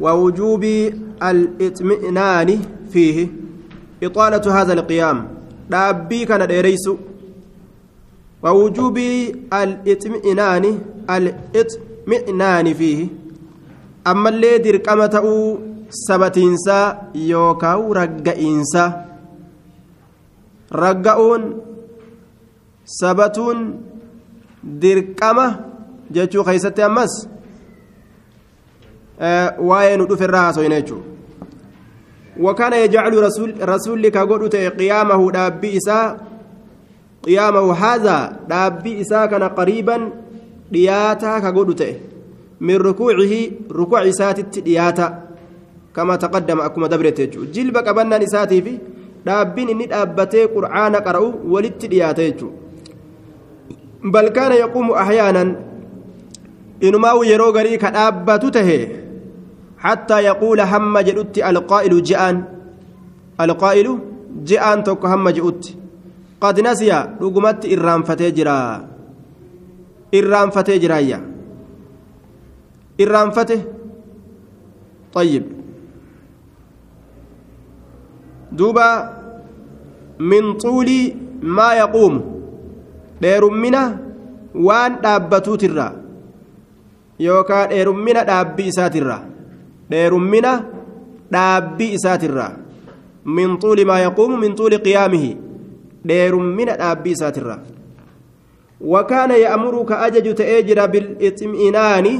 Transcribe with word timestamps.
ووجوب 0.00 0.64
الاطمئنان 1.22 2.50
فيه 2.92 3.28
إطالة 4.02 4.44
هذا 4.60 4.72
القيام 4.72 5.28
دابي 5.70 6.24
كان 6.24 6.46
ديريس 6.46 6.86
ووجوب 8.42 8.98
الاطمئنان 9.52 10.64
الاطمئنان 11.10 12.74
فيه 12.74 13.06
أما 14.06 14.28
اللي 14.28 14.58
درقمة 14.58 15.14
سبتينسا 15.90 17.02
يوكاو 17.14 17.92
رقئينسا 17.92 18.84
رقؤون 20.72 21.42
سبتون 22.84 23.58
درقمة 24.64 25.46
جتشو 26.10 26.42
خيستي 26.42 26.86
أمس 26.86 27.28
waa'ee 29.70 29.96
nu 29.96 30.06
dhuferraa 30.06 30.42
haasoyna 30.48 30.80
jechuudha. 30.80 31.18
وكان 32.38 32.72
يجعل 32.72 33.14
رسول 33.22 33.50
رسول 33.68 34.08
كغدوت 34.08 34.56
قيامه 34.56 35.30
دابي 35.30 35.76
إساء 35.76 36.06
قيامه 37.26 37.72
هذا 37.72 38.18
دابي 38.48 39.00
إساء 39.00 39.26
كان 39.26 39.42
قريبا 39.42 39.96
دياتا 40.72 41.38
كغدوت 41.38 41.82
من 42.60 42.76
ركوعه 42.76 43.32
ركوع 43.72 44.08
إسات 44.08 44.58
دياتا 44.58 45.08
كما 45.96 46.16
تقدم 46.16 46.60
أكما 46.60 46.86
دبرت 46.86 47.20
جلب 47.54 47.76
قبلنا 47.76 48.22
إساتي 48.22 48.62
في 48.62 48.78
دابين 49.26 49.68
إني 49.68 49.86
دابتي 49.86 50.44
قرآن 50.44 50.96
قرأوا 50.96 51.32
ولت 51.52 51.86
دياتا 51.86 52.32
بل 54.04 54.28
كان 54.28 54.52
يقوم 54.52 54.90
أحيانا 54.90 55.44
إنما 56.82 57.10
يرو 57.24 57.50
غري 57.50 57.76
كدابتو 57.76 58.48
تهي 58.48 59.07
حتى 59.78 60.18
يقول 60.18 60.60
هم 60.60 60.98
جئت 60.98 61.38
القائل 61.38 62.02
جاءن 62.02 62.44
القائل 63.40 63.98
جاءن 64.44 64.84
توك 64.84 65.06
هم 65.06 65.28
جئت. 65.28 65.64
قد 66.40 66.60
نسي 66.60 66.90
رقمت 67.22 67.66
إرام 67.66 68.02
فتجرا 68.02 68.60
إرام 70.14 70.50
فتجرا 70.50 71.20
إرام 73.00 73.30
فته 73.30 73.60
طيب. 75.14 75.44
دوبا 78.52 78.90
من 80.18 80.54
طول 80.62 80.88
ما 81.42 81.74
يقوم. 81.74 82.14
ديرمنا 83.20 83.98
وان 84.54 85.00
دابتو 85.02 85.54
ترى. 85.54 85.88
يوكا 87.20 87.66
ديرمنا 87.66 88.22
دابي 88.22 88.70
ساترا 88.70 89.37
dheerummina 89.90 90.52
dhaabbii 91.32 91.92
isaatirraa 91.98 92.52
min 93.24 93.58
xuuli 93.62 93.84
maa 93.84 94.00
yaquumu 94.06 94.36
min 94.36 94.56
xuuli 94.56 94.78
qiyaamihi. 94.86 95.36
Dheerummina 96.08 96.76
dhaabbii 96.80 97.12
isaatirraa 97.18 97.58
wakaana 98.80 99.36
ya'muruu 99.36 99.84
ka 99.84 100.00
ajaju 100.06 100.34
ta'ee 100.40 100.62
jira 100.62 100.88
bilixminaani 100.88 102.12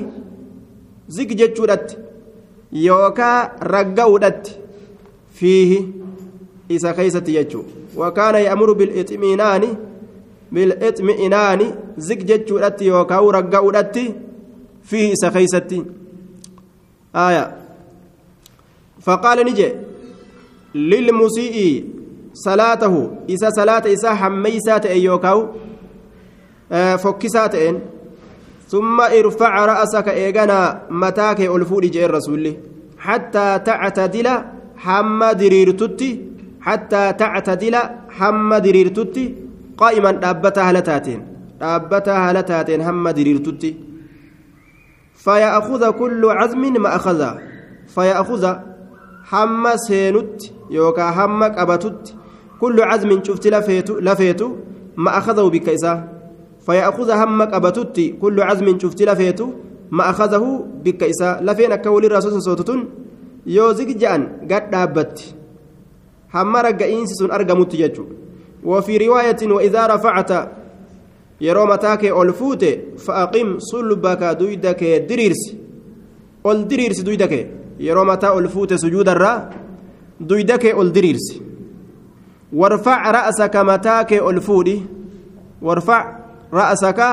zig 1.17 1.35
jechuudhatti 1.41 1.97
yookaa 2.87 3.51
ragga'uudhatti 3.75 4.57
fiihi 5.41 5.79
isa 6.69 6.93
keeysatti 6.93 7.33
jechuu. 7.33 7.65
Wakaana 7.97 8.39
ya'muru 8.39 8.75
bilixminaani 8.75 9.69
bilixminaani 10.55 11.67
zig 12.09 12.27
jechuudhatti 12.33 12.87
yookaa 12.87 13.23
ragga'uudhatti 13.39 14.05
fiihi 14.83 15.13
isa 15.13 15.31
keeysatti. 15.31 15.83
آية. 17.19 17.57
فقال 19.01 19.39
نجي 19.47 19.69
للمسيء 20.75 21.85
صلاته. 22.35 22.95
إسا 23.31 23.51
صلاة 23.51 23.85
إسا 23.93 24.15
حميسات 24.15 24.87
أيوكاو 24.87 25.47
آه 26.73 26.97
فكسات 26.97 27.55
إن. 27.55 27.81
ثم 28.69 29.01
ارفع 29.01 29.65
رأسك 29.65 30.09
إيغانا 30.09 30.83
متاك 30.91 31.41
ألفود 31.41 31.85
جاء 31.91 32.05
الرسول. 32.05 32.45
حتى 32.99 33.59
تعتدل 33.65 34.29
حما 34.77 35.33
دريرتتي 35.33 36.11
حتى 36.61 37.13
تعتدل 37.13 37.77
حما 38.11 38.59
دريرتتي 38.59 39.35
قائما 39.79 40.11
دابتها 40.11 40.71
هلتاتين. 40.71 41.21
دابتها 41.61 42.31
هلتاتين 42.31 42.85
حما 42.85 43.11
دريرتتي 43.11 43.88
فيأخذ 45.25 45.83
كل 45.91 46.23
عزم 46.25 46.63
ما 46.83 46.97
أخذ. 46.97 47.21
فيأخذ 47.95 48.45
حما 49.31 49.77
سينت 49.77 50.43
يوكا 50.71 51.11
حما 51.11 51.47
قبتت 51.59 52.15
كل 52.61 52.77
عزم 52.83 53.11
شفت 53.25 53.47
لفيت 53.47 53.91
لفيت 53.91 54.41
ما 54.97 55.19
أخذه 55.19 55.49
بكيسا 55.49 56.09
فيأخذ 56.67 57.13
حما 57.13 57.45
قبتت 57.45 57.97
كل 58.23 58.37
عزم 58.43 58.79
شفت 58.79 59.03
لفيت 59.03 59.41
ما 59.91 60.11
أخذه 60.11 60.45
بكيسا 60.85 61.41
لفين 61.43 61.75
كول 61.75 62.05
الرسول 62.05 62.43
صوتتون؟ 62.43 62.81
جان 63.47 64.23
قد 64.51 64.71
دابت. 64.71 65.35
حما 66.29 66.61
رقئينس 66.61 67.09
سن 67.19 67.31
أرقمت 67.31 67.75
يجو 67.75 68.05
وفي 68.65 68.97
رواية 69.07 69.43
وإذا 69.43 69.87
رفعت 69.87 70.31
yeroo 71.41 71.67
mataa 71.67 71.97
kee 71.97 72.13
ol 72.13 72.33
fuute 72.33 72.71
fa'aqim 73.07 73.49
sulbaka 73.71 74.35
duyda 74.41 74.75
kee 74.75 75.01
diriirsi 75.09 75.51
ol 76.45 76.65
diriirsi 76.71 77.03
duyda 77.09 77.29
kee 77.29 77.45
yeroo 77.87 78.05
mataa 78.05 78.33
ol 78.39 78.49
fuute 78.49 78.79
sujuudarraa 78.79 79.37
duyda 80.29 80.59
kee 80.59 80.75
ol 80.75 80.91
diriirsi 80.97 81.43
warfac 82.53 83.03
ra'saka 83.17 83.65
mataa 83.65 84.05
kee 84.05 84.21
ol 84.21 84.41
fuudhi 84.41 84.77
warfac 85.63 86.07
ra'saka 86.53 87.09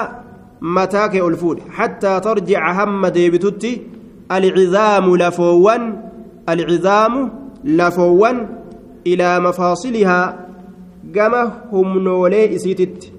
mataa 0.61 1.09
kee 1.09 1.21
ol 1.21 1.35
fuudhi 1.41 1.63
hattaa 1.77 2.21
tarjica 2.21 2.73
hamma 2.79 3.11
deebitutti 3.17 3.81
alcizaamu 4.29 5.17
lafoowwan 5.17 5.83
alcizaamu 6.47 7.29
lafoowwan 7.79 8.37
ilaa 9.03 9.39
mafaasilihaa 9.39 10.33
gama 11.15 11.41
humnoolee 11.71 12.45
isiititti 12.55 13.13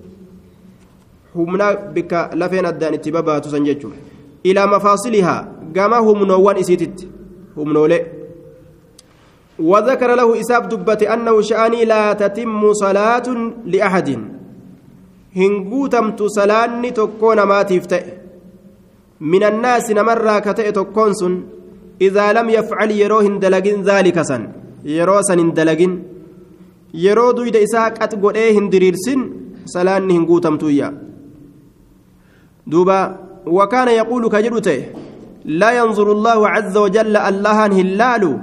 humna 1.36 1.72
bikka 1.94 2.30
lafeen 2.40 2.66
addaan 2.72 2.94
itti 2.98 3.12
babaatu 3.16 3.50
san 3.54 3.64
jechuun 3.68 3.94
ilaa 4.44 4.66
mafaasilihaa 4.74 5.40
gama 5.72 5.98
humnoowwan 6.08 6.62
isiititti 6.64 7.08
humnoolee. 7.56 8.04
وذكر 9.58 10.14
له 10.14 10.40
إساب 10.40 10.68
دبة 10.68 11.14
أنه 11.14 11.40
شأني 11.40 11.84
لا 11.84 12.12
تتم 12.12 12.72
صلاة 12.72 13.26
لأحد 13.66 14.08
هنقوتمت 15.36 16.22
صلاني 16.22 16.90
تكون 16.90 17.42
ما 17.42 17.62
تفتئ 17.62 18.04
من 19.20 19.42
الناس 19.42 19.90
نمر 19.90 20.38
كتئ 20.38 20.68
تكونس 20.72 21.20
إذا 22.00 22.26
لم 22.32 22.46
يفعل 22.50 22.90
يروهن 22.90 23.38
دلقين 23.38 23.82
ذلك 23.82 24.22
سن 24.22 24.42
يروسن 24.84 25.52
دلقين 25.58 25.92
يرو 26.94 27.30
دويد 27.36 27.56
إساق 27.56 28.02
أتقول 28.02 28.34
إيه 28.36 28.58
هندريرسن 28.58 29.20
صلاني 29.74 30.18
هنقوتمت 30.18 30.62
إياه 30.64 30.92
دوبا 32.66 33.16
وكان 33.46 33.88
يقول 33.88 34.28
كجرته 34.28 34.84
لا 35.44 35.70
ينظر 35.78 36.12
الله 36.12 36.48
عز 36.48 36.76
وجل 36.76 37.16
الله 37.16 37.66
هلال 37.66 38.38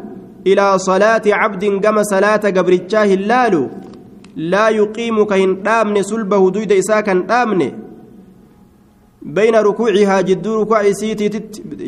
إلى 0.47 0.77
صلاة 0.77 1.21
عبد 1.27 1.65
كما 1.65 2.03
صلاة 2.03 2.43
قبرتشاه 2.55 3.05
هلال 3.05 3.69
لا 4.35 4.69
يقيم 4.69 5.23
كهن 5.23 5.63
دامن 5.63 6.03
سلبه 6.03 6.49
دويد 6.51 6.71
إساكا 6.71 7.13
دامن. 7.13 7.71
بين 9.21 9.55
ركوعها 9.55 10.21
جدو 10.21 10.61
ركوع 10.61 10.81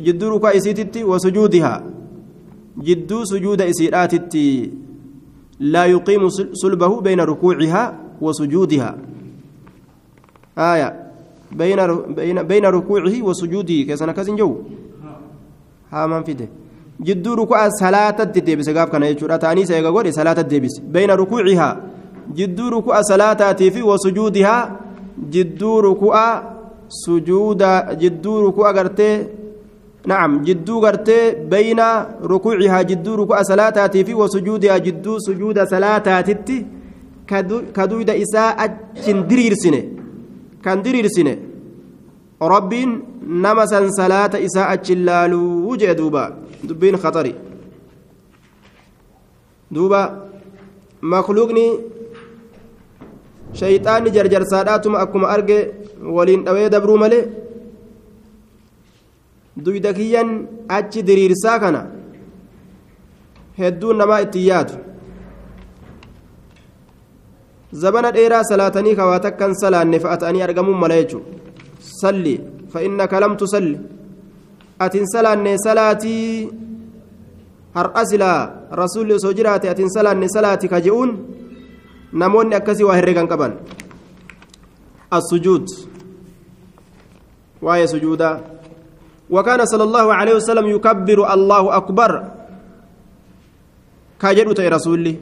جدو 0.06 0.30
ركوع 0.36 0.52
إسيتت 0.56 0.98
وسجودها. 1.04 1.84
جدو 2.78 3.26
سجود 3.26 3.62
إسيراتت 3.62 4.36
لا 5.60 5.86
يقيم 5.86 6.30
سلبه 6.54 7.02
بين 7.02 7.20
ركوعها 7.20 8.00
وسجودها. 8.22 8.98
آية. 10.58 11.05
بين 11.52 12.66
ركوعه 12.66 13.22
وسجوده. 13.22 13.84
كسنا 13.90 14.12
كزن 14.12 14.36
جو؟ 14.36 14.56
ها 15.92 16.08
من 16.08 16.24
فيده. 16.24 16.48
جدو 17.02 17.34
ركوع 17.34 17.70
صلاة 17.70 18.16
الدبس 18.22 18.70
قاب 18.70 18.88
كان 18.88 19.04
يجور. 19.04 19.36
تاني 19.36 19.66
سيغا 19.66 20.12
صلاة 20.12 20.40
الدبس 20.40 20.80
بين 20.80 21.12
ركوعها. 21.12 21.82
جدو 22.36 22.70
ركوع 22.70 23.02
صلاة 23.02 23.54
في 23.54 23.82
وسجودها. 23.82 24.80
جدو 25.30 25.80
ركوع 25.80 26.44
سجود 26.90 27.64
جدو 28.02 28.48
ركوع 28.48 28.72
غرتي 28.72 29.28
نعم. 30.08 30.44
جدو 30.44 30.80
غرتي 30.80 31.32
بين 31.52 31.80
ركوعها. 32.24 32.82
جدو 32.82 33.16
ركوع 33.16 33.42
صلاة 33.44 33.88
في 33.88 34.14
وسجودها. 34.14 34.78
جدو 34.78 35.20
سجود 35.20 35.64
صلاة 35.64 36.22
تتي 36.22 36.66
كدو 37.28 37.62
كدو 37.76 38.02
إذا 38.02 38.42
أجن 38.42 39.28
درير 39.28 39.54
سنة. 39.54 39.84
Kan 40.66 40.82
diriirsine 40.86 41.34
rabbiin 42.54 42.92
nama 43.44 43.64
san 43.72 43.86
salaata 43.98 44.40
isaa 44.48 44.68
achi 44.76 44.96
laaluu 45.08 45.78
jee 45.82 45.96
duuba 46.00 46.24
dubbiin 46.70 46.98
khaxari 47.04 47.34
duuba 49.76 50.02
makluuqni 51.14 51.66
shayxaanni 53.60 54.10
jarjarsaadhaatuma 54.18 54.98
akkuma 55.04 55.28
arge 55.36 55.60
waliin 56.18 56.46
dhawee 56.46 56.70
dabruu 56.76 56.98
malee 57.04 57.24
duyda 59.66 59.94
kiyyan 60.00 60.30
achi 60.78 61.04
diriirsaa 61.08 61.60
kana 61.64 61.82
hedduun 63.60 63.98
namaa 64.02 64.20
ittiin 64.26 64.48
yaadu 64.52 64.74
salaanne 69.62 70.00
fa'atanii 70.04 70.44
argamuun 70.48 70.78
mala 70.84 70.96
jechuudha 71.02 71.30
salli 72.02 72.36
fa'innaka 72.74 73.20
lam 73.20 73.34
tusalli 73.38 73.78
atiin 74.86 75.08
salaanne 75.16 75.58
salaatii 75.68 76.50
har'a 77.78 78.04
silaa 78.12 78.40
rasuulli 78.82 79.14
osoo 79.20 79.34
jiraate 79.40 79.70
atiin 79.74 79.90
salaanne 79.98 80.28
salaati 80.36 80.68
ka 80.74 80.80
je'uun 80.86 81.12
namoonni 82.22 82.56
akkasii 82.60 82.88
waa 82.90 83.00
herregan 83.00 83.28
qaban 83.28 83.54
السجود 85.14 85.66
واي 87.62 87.88
سجودا 87.88 88.32
وكان 89.30 89.66
صلى 89.66 89.84
الله 89.84 90.14
عليه 90.14 90.36
وسلم 90.36 90.66
يكبر 90.76 91.20
الله 91.34 91.64
أكبر 91.78 92.12
كجدت 94.22 94.60
رسولي 94.60 95.16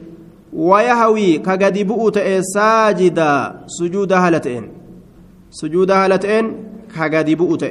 ويهوي 0.54 1.38
كقد 1.38 1.78
بؤت 1.78 2.18
ساجدا 2.54 3.60
سجود 3.66 4.12
هلتين 4.12 4.68
سجود 5.50 5.90
هلتين 5.90 6.44
كقد 6.96 7.30
بؤت 7.30 7.64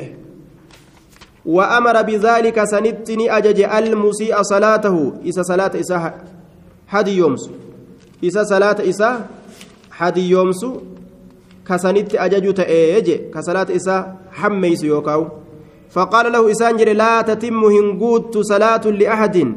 وأمر 1.46 2.02
بذلك 2.02 2.64
سنتني 2.64 3.38
أجج 3.38 3.62
المسيء 3.62 4.42
صلاته. 4.42 5.14
إسا 5.30 5.44
صلاة 5.44 5.72
إسا 5.80 6.14
حدي 6.88 7.18
يومس 7.18 7.50
إسا 8.24 8.44
صلاة 8.44 8.80
إسا 8.90 9.26
حدي 9.92 10.30
يومس 10.30 10.66
كسنت 11.68 12.16
أجج 12.16 12.54
تأيج 12.54 13.32
كصلاة 13.34 13.68
إسا 13.76 14.16
حميس 14.32 14.84
يوكاو. 14.84 15.28
فقال 15.90 16.32
له 16.32 16.52
إسان 16.52 16.76
لا 16.76 17.22
تتم 17.22 17.64
هنقوت 17.64 18.38
صلاة 18.38 18.88
لأحد. 18.88 19.56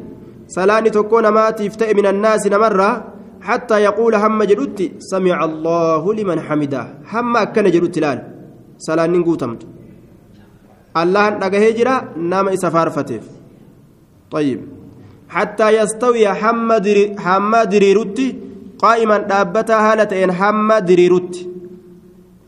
صلاة 0.48 0.80
تكون 0.80 1.28
ما 1.28 1.50
تفتئ 1.50 1.94
من 1.94 2.06
الناس 2.06 2.46
نمرة. 2.46 3.15
حتى 3.42 3.76
يقول 3.88 4.14
هم 4.14 4.42
جلوت 4.42 4.82
سمع 4.98 5.44
الله 5.44 6.14
لمن 6.14 6.40
حمده. 6.40 6.86
هم 7.12 7.36
أكن 7.36 7.70
جلوت 7.70 7.98
لال 7.98 8.18
صلاة 8.78 9.06
نقوتمت 9.06 9.62
الله 10.96 11.28
نقه 11.30 11.70
جرا 11.70 11.94
نام 12.16 12.48
إسفار 12.48 12.90
فتف 12.90 13.24
طيب. 14.30 14.60
حتى 15.28 15.68
يستوي 15.70 16.28
حمد 16.28 17.16
حمد 17.18 17.74
ريروتي 17.74 18.28
قائما 18.78 19.18
دابتا 19.18 19.76
هالتين 19.92 20.32
حمد 20.32 20.90
ريروتي 20.90 21.42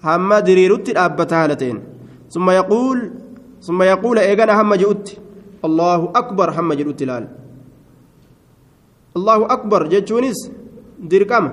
حمد 0.03 0.51
ريروتي 0.51 0.93
دابتا 0.93 1.45
هالتين. 1.45 1.79
ثم 2.31 2.51
يقول 2.51 3.11
ثم 3.63 3.83
يقول 3.83 4.19
إيغانا 4.19 4.61
هم 4.61 4.75
جئت 4.75 5.07
الله 5.65 6.13
أكبر 6.21 6.61
هم 6.61 6.73
جئت 6.73 7.03
لال 7.03 7.29
الله 9.17 9.45
أكبر 9.45 9.81
جتونس 10.98 10.98
دركم 11.04 11.46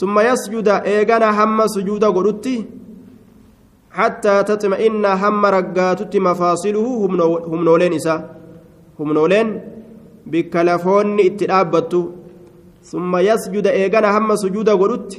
ثم 0.00 0.16
يسجد 0.18 0.68
إيغانا 0.68 1.28
هم 1.44 1.66
سجود 1.66 2.04
قلت 2.04 2.46
حتى 3.90 4.42
تطمئن 4.42 5.04
هم 5.04 5.46
رقاتت 5.46 6.16
مفاصله 6.16 6.86
هم 7.50 7.62
نولين 7.64 7.92
إسا 7.94 8.14
هم 9.00 9.12
نولين 9.12 9.48
بكلفون 10.26 11.20
اتلابت 11.20 11.92
ثم 12.90 13.12
يسجد 13.16 13.66
إيغانا 13.66 14.18
هم 14.18 14.36
سجود 14.36 14.68
قلت 14.68 15.10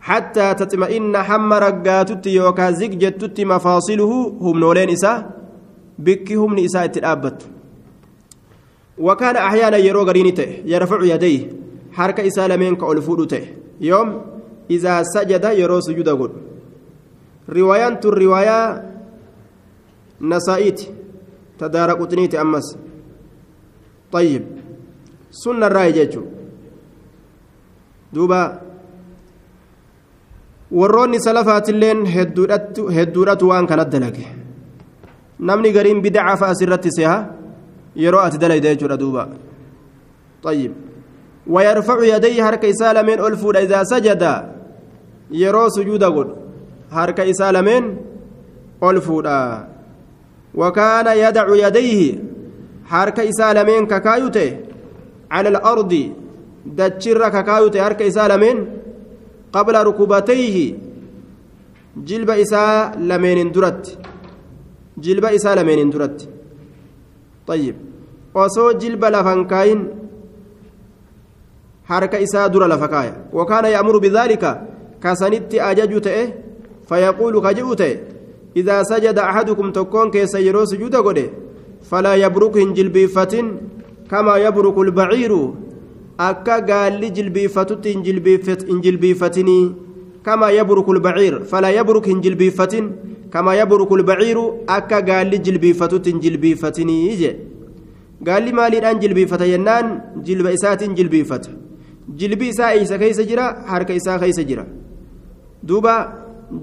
حتى 0.00 0.54
تطمئن 0.54 1.16
هم 1.16 1.52
رقاتت 1.52 2.26
يوكا 2.26 2.70
زججتت 2.70 3.40
مفاصله 3.40 4.12
هم 4.40 4.58
نولين 4.58 4.90
إسا 4.90 5.12
بك 5.98 6.32
هم 6.32 6.52
نساء 6.58 6.84
اتلابت 6.84 7.40
وكان 8.98 9.36
أحيانا 9.36 9.76
يرو 9.76 10.02
غرينته 10.02 10.48
يرفع 10.64 10.98
يديه 11.14 11.42
حركة 11.91 12.27
إسالمين 12.27 12.75
كأولفودته 12.75 13.43
يوم 13.81 14.21
إذا 14.71 15.03
سجد 15.03 15.45
يرو 15.45 15.79
سجود 15.79 16.09
قل 16.09 16.31
روايان 17.49 17.97
الرواية 18.05 18.59
نسائيت 20.21 20.79
تدارك 21.59 22.11
تنيت 22.11 22.35
أمس 22.35 22.67
طيب 24.11 24.43
سنة 25.31 25.67
الرأي 25.67 25.91
جيتشو 25.91 26.23
دوبا 28.13 28.71
warroonni 30.79 31.19
salafaatilleen 31.19 32.05
hedduudhatu 32.07 33.47
waan 33.51 33.67
kanat 33.67 33.89
dalage 33.91 34.23
namni 35.49 35.71
gariin 35.75 35.99
bidacaa 36.05 36.35
fa'a 36.41 36.53
asirratti 36.55 36.91
seha 36.97 37.17
yeroo 38.03 38.21
ati 38.27 38.39
dalayda 38.43 38.75
jechuudha 38.75 38.97
duuba 39.03 39.23
طيب 40.43 40.90
ويرفع 41.47 42.03
يديه 42.15 42.43
حركة 42.43 42.69
إسالمين 42.69 43.19
ألفود 43.19 43.55
إذا 43.55 43.83
سجد 43.83 44.23
يرو 45.31 45.69
سجود 45.69 46.03
قل 46.03 46.27
حركة 46.91 47.29
إسالمين 47.29 47.97
ألفود 48.83 49.27
وكان 50.55 51.07
يدع 51.17 51.47
يديه 51.67 52.19
حركة 52.85 53.29
إسالمين 53.29 53.85
ككايوته 53.87 54.57
على 55.31 55.49
الأرض. 55.49 55.93
دتشر 56.65 57.29
ككايوته 57.29 57.83
حركة 57.83 58.07
إسالمين 58.07 58.57
قبل 59.53 59.75
ركبتيه. 59.75 60.75
جلب 61.97 62.29
إساء 62.29 62.97
لمن 62.99 63.51
درت 63.51 63.97
جلب 64.97 65.25
إساء 65.25 65.89
درت 65.89 66.29
طيب. 67.47 67.75
jilba 68.79 69.09
lafan 69.09 69.47
kaayin 69.47 70.00
harka 71.91 72.19
isaa 72.25 72.47
dura 72.53 72.67
lafa 72.73 72.87
kaaya 72.93 73.13
wakaana 73.39 73.69
ya'muru 73.75 73.99
bidaalika 74.05 74.51
kasanitti 75.05 75.59
ajaju 75.69 76.01
ta'e 76.07 76.23
fayaquulu 76.89 77.41
ka 77.45 77.53
jedhu 77.59 77.75
ta'e 77.81 77.93
idaa 78.61 78.83
sajada 78.91 79.27
axadukum 79.29 79.71
tokkoon 79.77 80.11
keessa 80.15 80.39
yeroo 80.47 80.65
sujuuda 80.71 81.01
godhe 81.07 81.25
falaa 81.89 82.15
yabruk 82.23 82.55
hin 82.61 82.73
jilbiiffatin 82.77 83.51
kamaa 84.11 84.39
yabruku 84.45 84.83
lbaciiru 84.89 85.41
akka 86.29 86.57
gaalli 86.71 87.09
jilbiiffatutti 87.17 87.93
hin 87.93 88.81
jilbiiffatinii 88.85 89.63
kamaa 90.27 90.51
yabruku 90.57 90.93
lbaciir 90.97 91.39
falaa 91.51 91.71
yabruk 91.77 92.05
hin 92.11 92.19
jilbiiffatin 92.25 92.91
kamaa 93.35 93.55
yabruku 93.61 93.97
lbaciiru 94.01 94.43
akka 94.77 95.01
gaalli 95.09 95.39
jilbiiffatutti 95.47 96.11
hin 96.13 96.21
jilbiiffatinii 96.25 96.99
jedhe 97.21 97.31
gaalli 98.27 98.51
maaliidhaan 98.59 98.99
jilbiifata 99.03 99.47
jennaan 99.53 99.87
jilba 100.27 100.51
isaatiin 100.57 100.95
jilbiifata 100.99 101.49
jilbi 102.19 102.47
isaa 102.53 102.73
eeysa 102.77 102.97
keeysa 103.01 103.23
jira 103.29 103.45
harka 103.71 103.93
isaa 103.93 104.19
keeysa 104.19 104.43
jira 104.49 104.65
duuba 105.67 105.93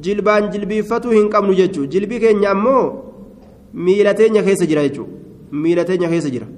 jilbaan 0.04 0.50
jilbiiffatuu 0.52 1.10
hin 1.18 1.28
qabnu 1.34 1.54
jechuu 1.60 1.86
jilbi 1.86 2.20
keenya 2.20 2.50
ammoo 2.54 2.84
miila 3.86 4.14
teenya 4.14 4.42
keessa 4.46 4.66
jira 4.70 4.82
jechuu 4.88 5.08
miila 5.52 5.84
teenya 5.84 6.08
keessa 6.14 6.30
jira 6.36 6.48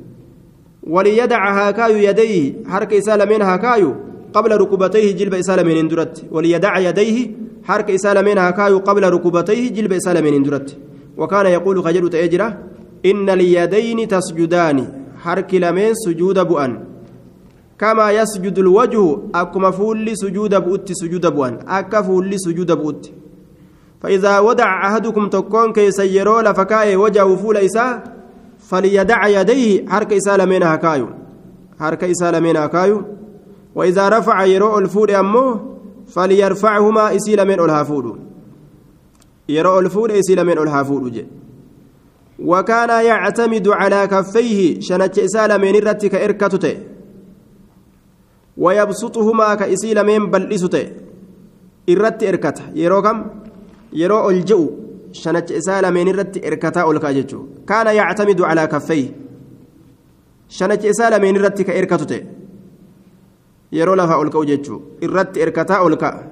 وليدع 0.83 1.43
هاكايو 1.59 1.97
يديه 2.09 2.53
حركة 2.67 2.99
إسالمين 2.99 3.43
هاكايو 3.43 3.95
قبل 4.33 4.51
ركبتيه 4.61 5.13
جلب 5.13 5.35
إسالمين 5.35 5.77
اندرت 5.77 6.25
وليدع 6.31 6.79
يديه 6.79 7.31
حركة 7.65 7.95
إسالمين 7.95 8.39
هاكايو 8.39 8.79
قبل 8.79 9.05
ركبتيه 9.15 9.71
جلب 9.71 9.93
إسالمين 9.93 10.35
اندرت 10.35 10.77
وكان 11.17 11.47
يقول 11.47 11.85
خجل 11.85 12.11
تأجره 12.11 12.59
إن 13.07 13.31
اليدين 13.31 14.09
تسجدان 14.09 14.79
حرك 15.23 15.55
لمن 15.55 15.95
سجود 15.95 16.39
بؤن. 16.49 16.90
كما 17.81 18.11
يسجد 18.11 18.59
الوجه 18.59 19.19
أكما 19.35 19.71
فول 19.71 20.17
سجود 20.17 20.55
بؤت 20.55 20.93
سجود 20.93 21.27
بؤن 21.27 21.59
أكا 21.69 22.03
فول 22.03 22.41
سجود 22.41 22.73
بؤت 22.73 23.11
فإذا 24.01 24.39
ودع 24.39 24.87
أحدكم 24.89 25.29
تكون 25.29 25.73
كي 25.73 25.91
سيرو 25.91 26.41
لفكاي 26.41 26.97
وجهه 26.97 27.37
فول 27.37 27.57
إساء 27.57 28.03
فليدع 28.59 29.27
يديه 29.27 29.89
حرك 29.89 30.13
إساء 30.13 30.37
لمن 30.37 30.63
هكايو 30.63 31.09
حرك 31.81 32.05
إساء 32.05 32.33
لمن 32.33 32.57
هكايو 32.57 33.03
وإذا 33.75 34.09
رفع 34.09 34.45
يرو 34.45 34.79
الفول 34.79 35.11
أمه 35.11 35.61
فليرفعهما 36.09 37.17
إسي 37.17 37.37
لمن 37.37 37.61
الهافود 37.61 38.19
يرو 39.49 39.79
الفول 39.79 40.11
إسي 40.11 40.35
لمن 40.35 40.59
الهافود 40.59 41.13
جي. 41.13 41.27
وكان 42.45 43.05
يعتمد 43.05 43.69
على 43.69 44.07
كفيه 44.07 44.81
شنت 44.81 45.19
إسال 45.19 45.61
من 45.61 45.77
الرت 45.77 46.07
كإركتته 46.07 46.77
ويبسطهما 48.64 49.49
كإسيل 49.55 49.99
من 50.11 50.31
بلسته 50.33 50.85
الرت 51.88 52.21
إركته 52.31 52.64
يرو 52.75 53.02
كم 53.02 53.19
يرو 53.93 54.31
الجو 54.31 54.62
kaffayhi 58.71 59.09
shanacha 60.59 60.88
isaa 60.93 61.11
lameen 61.11 61.37
irratti 61.38 61.64
ka 61.64 61.73
erkatu 61.81 62.07
ta'e 62.11 62.23
yeroo 63.79 63.97
lafaa 64.00 64.19
ol 64.23 64.31
ka'u 64.35 64.45
jechuudha 64.50 65.07
irratti 65.07 65.43
erkataa 65.45 65.81
ol 65.87 65.97
ka'a 66.02 66.23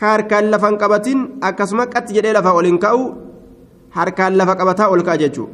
ka 0.00 0.06
harkaan 0.14 0.50
lafan 0.54 0.76
qabatin 0.82 1.20
akkasuma 1.48 1.86
qatti 1.94 2.16
jedhee 2.16 2.34
lafaa 2.38 2.56
ol 2.60 2.68
hin 2.70 2.78
ka'u 2.84 3.04
harkaan 3.98 4.36
lafa 4.40 4.58
qabataa 4.60 4.88
ol 4.94 5.04
ka'a 5.08 5.20
jechuudha 5.24 5.52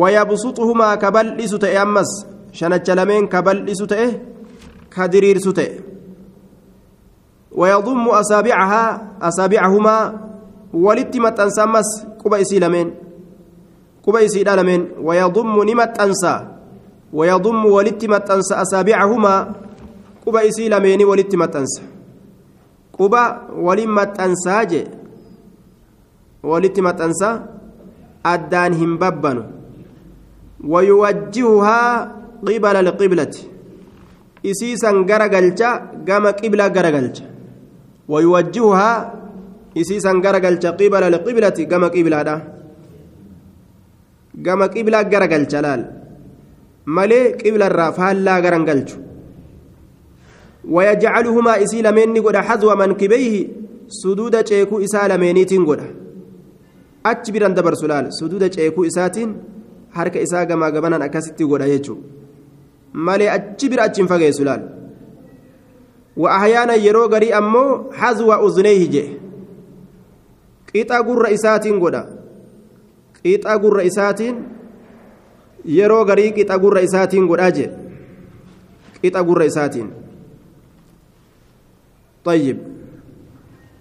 wayabsuxuhumaa 0.00 0.94
ka 1.02 1.14
bal'isu 1.18 1.62
ta'e 1.66 1.78
ammas 1.86 2.10
shanacha 2.58 2.94
lameen 2.98 3.28
ka 3.32 3.38
bal'isu 3.46 3.86
ta'e. 3.92 4.08
Ka 4.94 5.08
diriirsu 5.12 5.52
ta'e. 5.58 5.86
ويضم 7.56 8.04
أصابعها 8.08 8.84
أصابعهما 9.22 9.96
ولت 10.74 11.16
متنسى 11.16 11.64
مس 11.66 11.88
قبا 12.24 12.40
إسي 12.40 12.58
لمن 12.58 12.90
قبا 14.04 14.24
إسي 14.24 14.44
لمن 14.44 14.80
ويضم 15.00 15.62
نمت 15.68 15.92
أنسى 16.00 16.34
ويضم 17.12 17.64
ولت 17.66 18.04
متنسى 18.04 18.54
أصابعهما 18.54 19.34
قبا 20.26 20.48
إسي 20.48 20.68
لمن 20.68 21.04
ولت 21.04 21.32
متنسى 21.36 21.82
قبا 22.98 23.24
ولمت 23.56 24.20
أنسى 24.20 24.64
جي 24.70 24.84
ولت 26.42 26.76
متنسى 26.80 27.30
أدان 28.26 28.72
هم 28.80 28.92
ببن 29.00 29.38
ويوجهها 30.64 32.12
القبلة 32.44 33.34
إسيسا 34.50 34.90
غرقلجا 35.10 35.70
قام 36.08 36.26
قبلة 36.26 36.66
غرقلجا 36.76 37.24
ويوجهها 38.08 38.90
إسيسا 39.80 40.12
غرقلت 40.24 40.66
قبل 40.66 41.02
القبلة 41.10 41.58
كما 41.70 41.88
قبلة 41.88 42.22
كما 44.44 44.66
قبلة 44.66 45.00
غرقلت 45.12 45.54
لال. 45.64 45.82
مالي 46.86 47.20
قبلة 47.42 47.66
الرافال 47.66 48.16
لا 48.24 48.34
غرقلت 48.44 48.90
ويجعلهما 50.74 51.62
إسيل 51.62 51.86
مني 51.96 52.20
قد 52.20 52.36
حذو 52.36 52.70
منكبيه 52.80 53.34
سدود 53.88 54.34
شيكو 54.48 54.76
إسال 54.84 55.10
منيتين 55.20 55.62
قد 55.68 55.80
أجبرا 57.06 57.48
دبر 57.48 57.74
سلال 57.74 58.04
سدود 58.18 58.44
شيكو 58.54 58.84
إساتين 58.84 59.30
harka 59.96 60.20
isaa 60.20 60.44
gamaa 60.44 60.70
gabanaan 60.70 61.02
akkasitti 61.02 61.44
godha 61.50 61.68
jechuudha 61.68 62.02
malee 62.96 63.30
achi 63.36 63.68
bira 63.68 63.84
achi 63.90 64.02
hin 64.02 64.08
fageessu 64.08 64.44
laal. 64.44 64.76
وأحيانا 66.16 66.74
يرو 66.74 67.04
غري 67.12 67.34
أمو 67.34 67.92
حذو 67.92 68.32
أذنيه 68.32 68.88
جي 68.88 69.04
قيطا 70.74 70.98
قر 71.00 71.34
إساتين 71.34 71.80
قدا 71.80 72.02
قيطا 73.24 73.56
قر 73.56 73.86
إساتين 73.86 74.34
يرو 75.64 76.02
غري 76.02 76.30
قيطا 76.30 76.56
قر 76.56 76.84
إساتين 76.84 77.28
قدا 77.28 77.48
جي 77.48 77.66
قيطا 79.02 79.20
قر 79.20 79.46
إساتين 79.46 79.90
طيب 82.24 82.58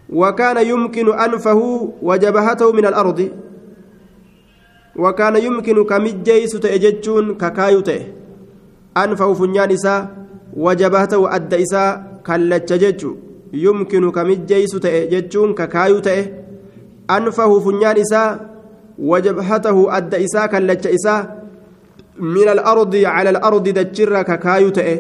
وكان 0.10 0.68
يمكن 0.68 1.08
أنفه 1.20 1.60
وجبهته 2.02 2.72
من 2.72 2.86
الأرض 2.86 3.20
وكان 4.96 5.36
يمكن 5.36 5.84
كمجيس 5.84 6.52
تأججون 6.52 7.38
ككايوته 8.98 9.04
أنفه 9.04 9.34
فنيان 9.34 9.72
إسا 9.72 10.10
وجبهته 10.54 11.36
أدى 11.36 11.64
إسا 11.64 12.16
kallacha 12.26 12.78
jechuun 12.78 13.18
yumkinu 13.64 14.12
kamijjeessu 14.12 14.80
ta'e 14.86 15.08
jechuun 15.14 15.54
kakaayuu 15.60 16.02
ta'e 16.08 16.22
anfahu 17.08 17.62
funyaan 17.66 17.98
isaa 17.98 18.40
wajabhatahu 19.12 19.90
adda 19.98 20.18
isaa 20.28 20.48
kallacha 20.54 20.90
isaa 20.98 21.22
min 22.36 22.48
al-ardi 22.56 23.04
cala 23.04 23.30
al-ardi 23.36 23.74
dachirra 23.80 24.24
kakaayuu 24.30 24.72
ta'e 24.78 24.96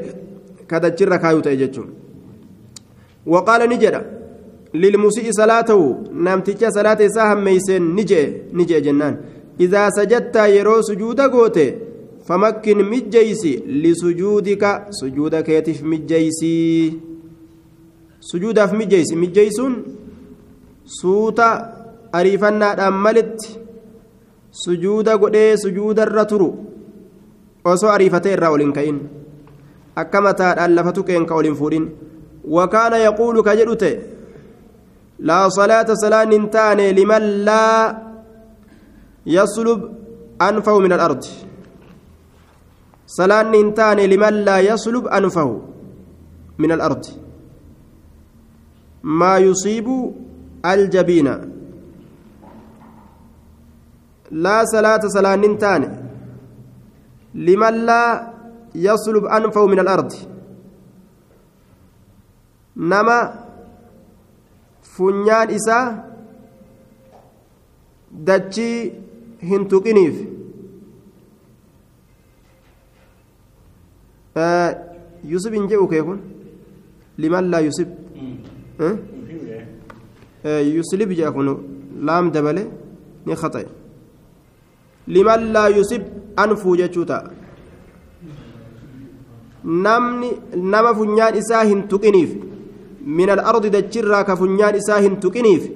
ka 0.68 0.80
dachirra 0.86 1.18
kaayuu 1.24 1.42
ta'e 1.48 1.58
jechuun 1.64 1.90
waqaala 3.34 3.68
ni 3.68 3.78
jedha 3.78 4.02
namticha 6.28 6.72
salaata 6.78 7.04
isaa 7.04 7.28
hammeeyseen 7.32 7.94
ni 7.96 8.04
je'e 8.12 8.26
ni 8.54 8.66
je'e 8.70 8.82
jennaan 8.88 9.18
idaa 9.66 9.90
sajattaa 9.98 10.48
yeroo 10.56 10.82
sujuuda 10.90 11.30
goote 11.30 11.66
suuta 20.86 21.48
ariifannaadhaan 22.18 22.98
malitti 23.06 23.60
sujuuda 24.64 25.18
godhee 25.18 25.58
sujuudarra 25.64 26.26
turu 26.32 26.50
osoo 27.74 27.90
ariifatee 27.96 28.34
irraa 28.38 28.52
ol 28.56 28.64
hin 28.66 28.74
ka'in 28.78 29.00
akka 30.02 30.22
mataadhaan 30.28 30.76
lafa 30.78 30.94
tuqeen 30.98 31.26
ka 31.30 31.36
ol 31.40 31.48
hin 31.50 31.58
fuudhin 31.62 31.88
wakaana 32.58 33.02
yaquulu 33.06 33.44
ka 33.48 33.56
jedhu 33.60 33.76
ta'e 33.84 33.96
laa 35.30 35.50
salaata 35.58 35.98
salaan 36.04 36.32
hin 36.38 36.46
taane 36.56 36.86
liman 37.00 37.26
laa 37.50 37.82
yaslub 39.38 39.82
anfahu 40.50 40.86
min 40.86 40.94
alardi 40.98 41.34
liman 44.08 44.44
laa 44.44 44.60
yaslub 44.60 45.08
anfahu 45.12 45.62
min 46.58 46.72
alardi 46.72 47.12
maa 49.04 49.38
yusiibu 49.40 50.16
aljabiina 50.64 51.34
laa 54.32 54.66
salaata 54.66 55.10
salaanni 55.10 55.48
hin 55.48 55.58
taane 55.58 55.88
liman 57.36 57.76
laa 57.86 58.34
yaslub 58.88 59.26
anfahu 59.38 59.68
min 59.68 59.80
alardi 59.80 60.20
nama 62.76 63.18
funyaan 64.96 65.50
isaa 65.50 65.86
dachii 68.30 68.78
hin 69.50 69.68
tuqiniif 69.68 70.35
jedha 81.20 81.32
kun 81.32 81.50
laam 82.08 82.32
dabale 82.32 82.64
ni 83.26 83.36
khaxa'e 83.42 83.68
liman 85.08 85.42
laa 85.56 85.70
yusib 85.78 86.02
anfuu 86.44 86.76
jechuu 86.82 87.06
ta'a 87.12 87.30
namni 89.86 90.30
nama 90.74 90.94
funyaan 91.00 91.38
isaa 91.42 91.64
hin 91.72 91.88
tuqiniif 91.94 92.32
min 93.20 93.30
al-ardi 93.36 93.70
dachirraa 93.78 94.24
ka 94.24 94.36
funyaan 94.42 94.76
isaa 94.82 95.00
hin 95.06 95.16
tuqiniif 95.26 95.70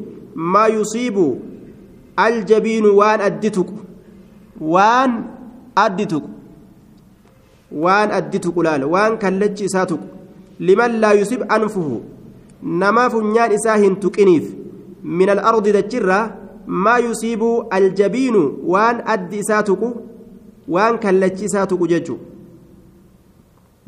maa 0.55 0.67
yusiibu 0.77 1.25
aljabiinu 2.27 2.91
waan 2.99 3.21
addi 3.29 3.51
tuqu 3.57 3.79
waan 4.75 5.15
addi 5.85 6.05
tuqu 6.13 6.38
waan 7.71 8.11
addi 8.11 8.39
tuqu 8.45 8.63
laala 8.63 8.87
waan 8.87 9.17
kallachi 9.23 9.65
isaa 9.69 9.85
tuqu 9.85 10.05
liman 10.59 10.99
laa 11.03 11.13
yusib 11.21 11.41
anfuhu 11.57 12.01
nama 12.61 13.09
funyaan 13.09 13.51
isaa 13.57 13.77
hin 13.83 13.95
tuqiniif 14.05 14.45
min 15.19 15.29
al-ardi 15.35 15.71
dachirraa 15.77 16.23
maa 16.85 16.99
yusiibu 17.07 17.49
aljabiinu 17.77 18.41
waan 18.73 19.03
addi 19.15 19.39
isaa 19.43 19.63
tuqu 19.69 19.89
waan 20.75 20.99
kallachi 21.05 21.45
isaa 21.49 21.65
tuqu 21.73 21.87
jechuudha 21.93 22.25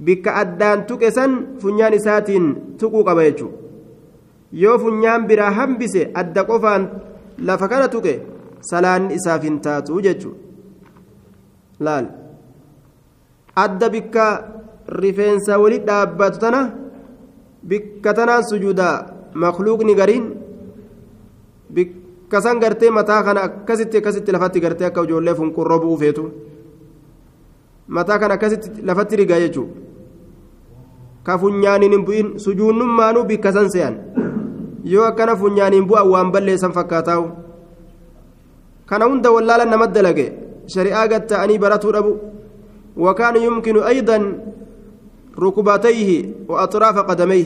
bikka 0.05 0.35
addaan 0.41 0.85
tuqe 0.89 1.11
san 1.17 1.33
funyaan 1.61 1.93
isaatiin 1.99 2.45
tuquu 2.79 3.03
qaba 3.07 3.25
jechuudha 3.27 3.57
yoo 4.63 4.77
funyaan 4.83 5.27
biraa 5.27 5.51
hambise 5.59 6.01
adda 6.21 6.43
qofaan 6.49 6.87
lafa 7.49 7.67
kana 7.73 7.87
tuqe 7.95 8.13
salaanni 8.71 9.15
isaaf 9.19 9.43
hin 9.43 9.59
taatu 9.67 10.01
laal 11.85 12.05
adda 13.55 13.89
bikka 13.89 14.25
rifeensa 14.87 15.59
wali 15.59 15.79
dhaabbatu 15.79 16.39
tana 16.39 16.61
bikka 17.63 18.13
tanaan 18.13 18.43
sujuuda 18.49 18.87
makluuqni 19.33 19.95
gariin 19.95 20.25
bikka 21.69 22.41
san 22.41 22.59
gartee 22.59 22.89
mataa 22.89 23.23
kana 23.23 23.41
akkasitti 23.47 23.97
akkasitti 23.97 24.31
lafatti 24.31 24.59
gartee 24.59 24.87
akka 24.87 25.03
ijoollee 25.03 25.35
funqurroo 25.35 25.79
bu'uu 25.79 25.97
feetu. 25.97 26.23
Mataa 27.87 28.19
kana 28.19 28.33
akkasitti 28.33 28.81
lafatti 28.87 29.15
rigaa 29.15 29.39
jechuudha. 29.39 29.73
ka 31.23 31.37
funyaaniin 31.37 31.91
hin 31.93 32.05
bu'in 32.05 32.27
sujuunnummaanuu 32.43 33.23
bikka 33.29 33.51
san 33.53 33.69
se'an. 33.69 33.95
Yoo 34.83 35.03
akkana 35.05 35.35
funyaaniin 35.35 35.85
bu'an 35.87 36.07
waan 36.09 36.31
balleessan 36.31 36.73
fakkaataa'u. 36.73 37.25
Kana 38.89 39.05
hunda 39.05 39.29
wallaalan 39.31 39.69
nama 39.69 39.87
dalage. 39.87 40.25
Shari'aa 40.73 41.07
gatta'anii 41.07 41.59
baratuu 41.59 41.91
dhabu 41.93 42.11
وكان 42.97 43.35
يمكن 43.35 43.77
أيضا 43.83 44.17
ركبتيه 45.39 46.09
وأطراف 46.47 46.97
قدميه. 46.97 47.45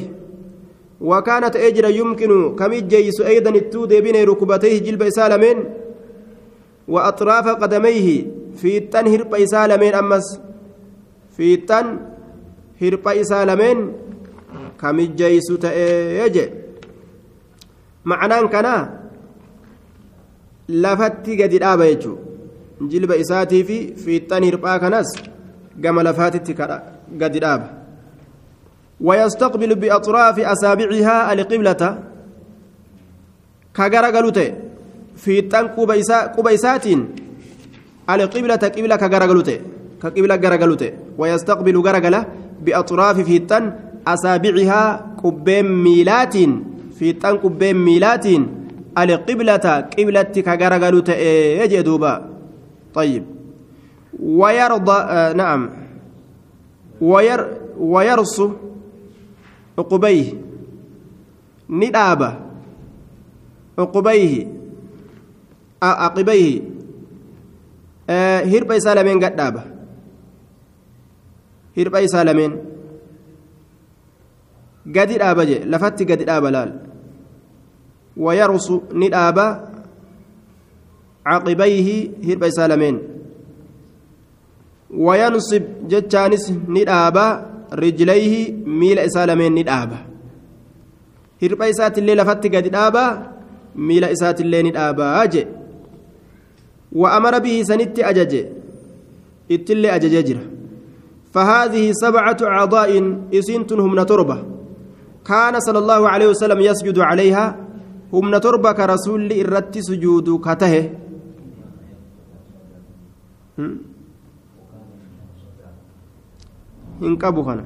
وكانت 1.02 1.56
أجرا 1.56 1.88
يمكن 1.88 2.56
كم 2.56 2.74
جيس 2.74 3.22
أيضا 3.22 3.50
التود 3.50 3.94
بين 3.94 4.28
ركبتيه 4.30 4.78
جلب 4.80 5.02
إسالمين 5.02 5.58
وأطراف 6.88 7.48
قدميه 7.48 8.08
في 8.56 8.78
التن 8.78 9.08
هرب 9.08 9.36
إسالمين. 9.36 9.94
أمس 9.96 10.40
في 11.38 11.54
التن 11.54 12.00
هرب 12.82 13.08
إسالمين 13.08 13.94
كم 14.82 14.98
جيس 15.02 15.48
تأجي 15.62 16.50
معنى 18.06 18.48
كان 18.48 18.88
lafatti 20.68 21.36
gadi 21.38 21.60
dhaaba 21.60 21.86
jechuudha 21.86 22.90
jilba 22.90 23.16
isaatii 23.24 23.64
fi 23.64 23.78
fiixan 24.04 24.44
hirphaa 24.44 24.80
kanas 24.80 25.10
gama 25.78 26.04
lafaatitti 26.04 26.54
gadi 27.18 27.40
dhaaba. 27.40 27.86
ويستقبل 29.02 29.76
بأطراف 29.76 30.40
أصابعها 30.40 31.34
القبلة 31.34 31.82
كغرغلوت 33.76 34.40
في 35.16 35.42
تن 35.52 35.68
قبيسات 36.38 36.86
القبلة 38.10 38.56
قبلة 38.76 38.96
كغرغلوت 38.96 39.50
كقبلة 40.02 40.36
غرغلوت 40.36 40.84
ويستقبل 41.18 41.76
غرغلة 41.78 42.26
بأطراف 42.66 43.20
في 43.20 43.40
تن 43.40 43.64
أصابعها 44.08 44.84
قبين 45.24 45.68
ميلات 45.84 46.36
في 47.00 47.08
تن 47.14 47.36
قبين 47.44 47.76
ميلات 47.76 48.26
القبلة 48.98 49.68
قبلة 49.98 50.34
كغرغلو 50.48 51.00
تأي 51.00 51.82
دوبا 51.82 52.14
طيب 52.94 53.24
ويرضى 54.20 54.92
آه 54.92 55.34
نعم. 55.34 55.70
وير 57.02 57.58
ويرص 57.80 58.42
عقبيه 59.80 60.34
ندابة 61.70 62.40
عقبيه 63.80 64.48
عقبيه 65.84 66.62
آه 68.10 68.44
هرب 68.44 68.80
سالمين 68.80 69.24
قد 69.24 69.36
دابة. 69.36 69.64
هرب 71.78 72.06
سالمين 72.06 72.52
قد 74.86 75.08
دابة 75.08 75.44
لفت 75.44 76.00
قد 76.12 76.22
دابة 76.26 76.50
لال. 76.50 76.80
ويرس 78.18 78.72
ندابا 78.94 79.70
عقبيه 81.26 82.10
هرب 82.24 82.50
سالمين 82.50 83.00
وينصب 84.98 85.64
جتانس 85.88 86.54
ندابا 86.68 87.28
رجليه 87.74 88.54
ميل 88.66 89.12
سالمين 89.12 89.56
ندابا 89.56 89.98
هرب 91.44 91.62
إسات 91.62 91.98
الليل 91.98 92.26
فتق 92.26 92.54
ندابا 92.68 93.06
ميل 93.76 94.04
إسات 94.04 94.42
الليل 94.42 94.66
ندابا 94.66 95.24
أجي. 95.24 95.46
وأمر 96.92 97.40
به 97.40 97.64
سنت 97.64 98.00
أجج 98.00 98.34
اتلي 99.52 99.96
أجججر 99.96 100.38
فهذه 101.34 101.92
سبعة 101.92 102.38
أعضاء 102.44 102.92
إسنتهم 103.34 104.00
نتربة. 104.00 104.38
كان 105.26 105.60
صلى 105.60 105.80
الله 105.80 106.10
عليه 106.10 106.28
وسلم 106.28 106.60
يسجد 106.60 107.00
عليها. 107.00 107.66
humna 108.12 108.40
torba 108.40 108.74
ka 108.74 108.88
rasuulli 108.88 109.40
irratti 109.44 109.84
sujuudu 109.84 110.40
qabu 117.18 117.44
kana 117.46 117.64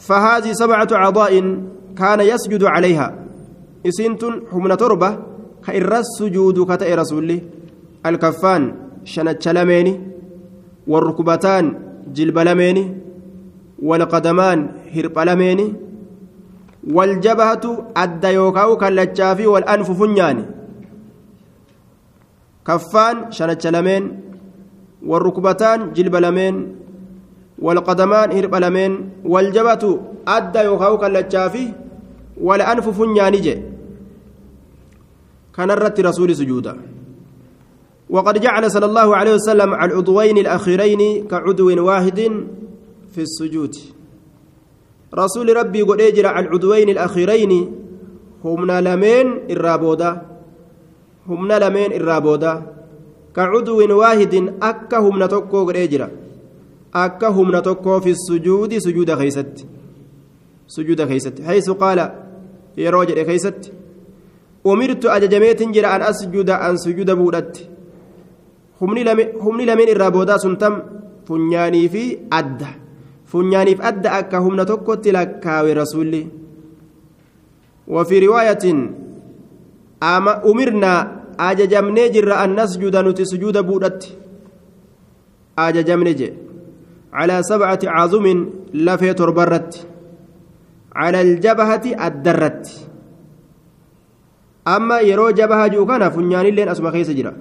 فهذه 0.00 0.52
سبعة 0.52 0.88
أعضاء 0.92 1.32
كان 1.92 2.20
يسجد 2.20 2.64
عليها. 2.64 3.08
إسنتن 3.86 4.48
حمنا 4.48 4.74
تربة 4.74 5.18
خير 5.60 5.92
السجود 5.96 6.56
كتئ 6.72 6.94
رسولي. 6.94 7.42
الكفان 8.06 8.62
شنت 9.04 9.48
لميني 9.48 10.00
والركبتان 10.86 11.64
جلب 12.16 12.38
والقدمان 13.82 14.58
هرب 14.94 15.18
والجبهة 16.90 17.64
أدى 17.96 18.28
يوكاو 18.28 18.76
والأنف 19.46 19.90
فنياني 19.90 20.44
كفان 22.66 23.32
شنتش 23.32 23.66
لمين 23.66 24.29
والركبتان 25.06 25.92
جلب 25.92 26.16
لمين 26.16 26.76
والقدمان 27.58 28.32
هرب 28.32 28.54
لمين 28.54 28.92
والجبهة 29.24 29.84
أدى 30.28 30.58
يوكاو 30.58 30.98
كاللتشافي 30.98 31.66
والأنف 32.40 32.88
فنياني 32.88 33.40
جي. 33.40 33.62
كان 35.56 35.70
الرت 35.70 36.00
رسول 36.00 36.36
سجودا. 36.36 36.76
وقد 38.10 38.40
جعل 38.40 38.70
صلى 38.70 38.86
الله 38.86 39.16
عليه 39.16 39.34
وسلم 39.34 39.74
العضوين 39.74 40.38
الأخيرين 40.38 41.26
كعضو 41.28 41.68
واحد 41.86 42.20
في 43.12 43.20
السجود. 43.20 43.74
رسول 45.14 45.56
ربي 45.56 45.82
قد 45.82 46.00
اجرى 46.00 46.30
العدوين 46.30 46.88
الأخيرين 46.88 47.52
همنا 48.44 48.80
لمن 48.80 49.50
الرابودا 49.50 50.22
همنا 51.28 51.58
لمن 51.58 51.92
الرابودا 51.92 52.79
كعدو 53.36 53.98
واحد 53.98 54.34
أكا 54.62 54.98
همنا 54.98 55.26
توكو 55.26 55.70
اجرى 55.70 56.08
أكا 56.94 57.28
همنا 57.28 57.60
توكو 57.60 58.00
في 58.00 58.10
السجود 58.10 58.78
سجود 58.78 59.14
خيست. 59.14 59.66
سجود 60.66 61.00
خيست. 61.08 61.42
حيث 61.42 61.70
قال 61.70 61.98
يا 62.78 62.90
رجل 62.90 63.26
خيست 63.26 63.72
أمرت 64.66 65.06
أججميت 65.06 65.62
جرى 65.62 65.86
أن 65.86 66.02
أسجد 66.02 66.50
أن 66.50 66.76
سجود 66.76 67.10
بودت. 67.10 67.56
humni 68.80 69.66
lameen 69.66 69.88
irraa 69.92 70.10
boodaa 70.10 70.38
sun 70.38 70.56
tam 70.56 70.74
funyaanii 71.28 71.88
fi 71.94 72.04
adda 72.38 72.68
funyaaniif 73.32 73.80
adda 73.90 74.12
akka 74.20 74.40
humna 74.44 74.64
tokkotti 74.64 75.12
lakkaawe 75.12 75.74
وفي 77.90 78.18
رواية 78.26 78.64
أما 81.40 81.50
أمرنا 81.50 81.62
أججمني 81.62 82.08
جر 82.08 82.44
أن 82.44 82.60
نسجد 82.60 82.96
نتي 82.96 83.24
سجود 83.24 83.58
بودت 83.58 84.02
أججمني 85.58 86.12
جي 86.12 86.32
على 87.12 87.42
سبعة 87.42 87.78
عظم 87.84 88.50
لفي 88.74 89.14
تربرت 89.14 89.86
على 90.94 91.20
الجبهة 91.20 92.06
الدرت 92.06 92.66
أما 94.68 95.00
يرو 95.00 95.30
جبهة 95.30 95.66
جوكنا 95.66 96.08
فنيان 96.08 96.46
لين 96.46 96.68
أسمى 96.68 96.90
خيس 96.90 97.10
جرا 97.10 97.32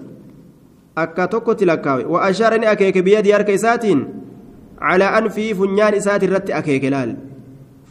أكا 0.98 1.26
توكو 1.26 1.54
تلكاوي 1.54 2.06
وأشارني 2.06 2.72
أكيك 2.72 2.98
بيدي 2.98 3.36
أركي 3.36 3.58
ساتين 3.58 4.00
على 4.82 5.04
أنفي 5.04 5.54
فنيان 5.54 5.94
إسات 5.94 6.24
الرت 6.24 6.50
أكيك 6.50 6.86
لال 6.86 7.18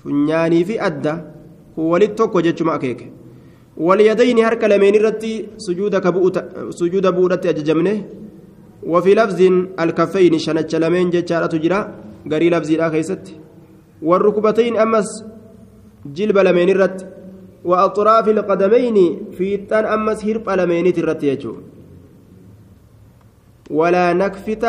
فنياني 0.05 0.65
في 0.65 0.87
أدى 0.87 1.15
هو 1.79 1.93
ولتوكو 1.93 2.41
جتشما 2.41 2.75
أكيك 2.75 3.18
واليدين 3.79 4.39
هرك 4.39 4.65
لمين 4.65 4.95
الرتي 4.95 5.47
سجود 5.57 5.97
كبؤت 5.97 6.37
سجود 6.71 7.07
بورت 7.07 7.47
أججمنه. 7.47 8.05
وفي 8.83 9.15
لفظ 9.15 9.41
الكفين 9.81 10.39
شنت 10.39 10.75
لمين 10.75 11.11
جتشارة 11.11 11.57
جرا 11.57 11.95
غري 12.33 12.51
لفظ 12.51 12.71
الآخيست 12.71 13.25
والركبتين 14.03 14.77
أمس 14.77 15.25
جلب 16.07 16.39
لمين 16.39 16.69
الرت 16.69 17.07
وأطراف 17.65 18.29
القدمين 18.29 18.97
في 19.37 19.55
التان 19.55 19.85
أمس 19.85 20.25
هرب 20.25 20.51
لمين 20.51 20.87
الرت 20.87 21.23
يجو. 21.23 21.55
ولا 23.71 24.13
نكفت 24.13 24.65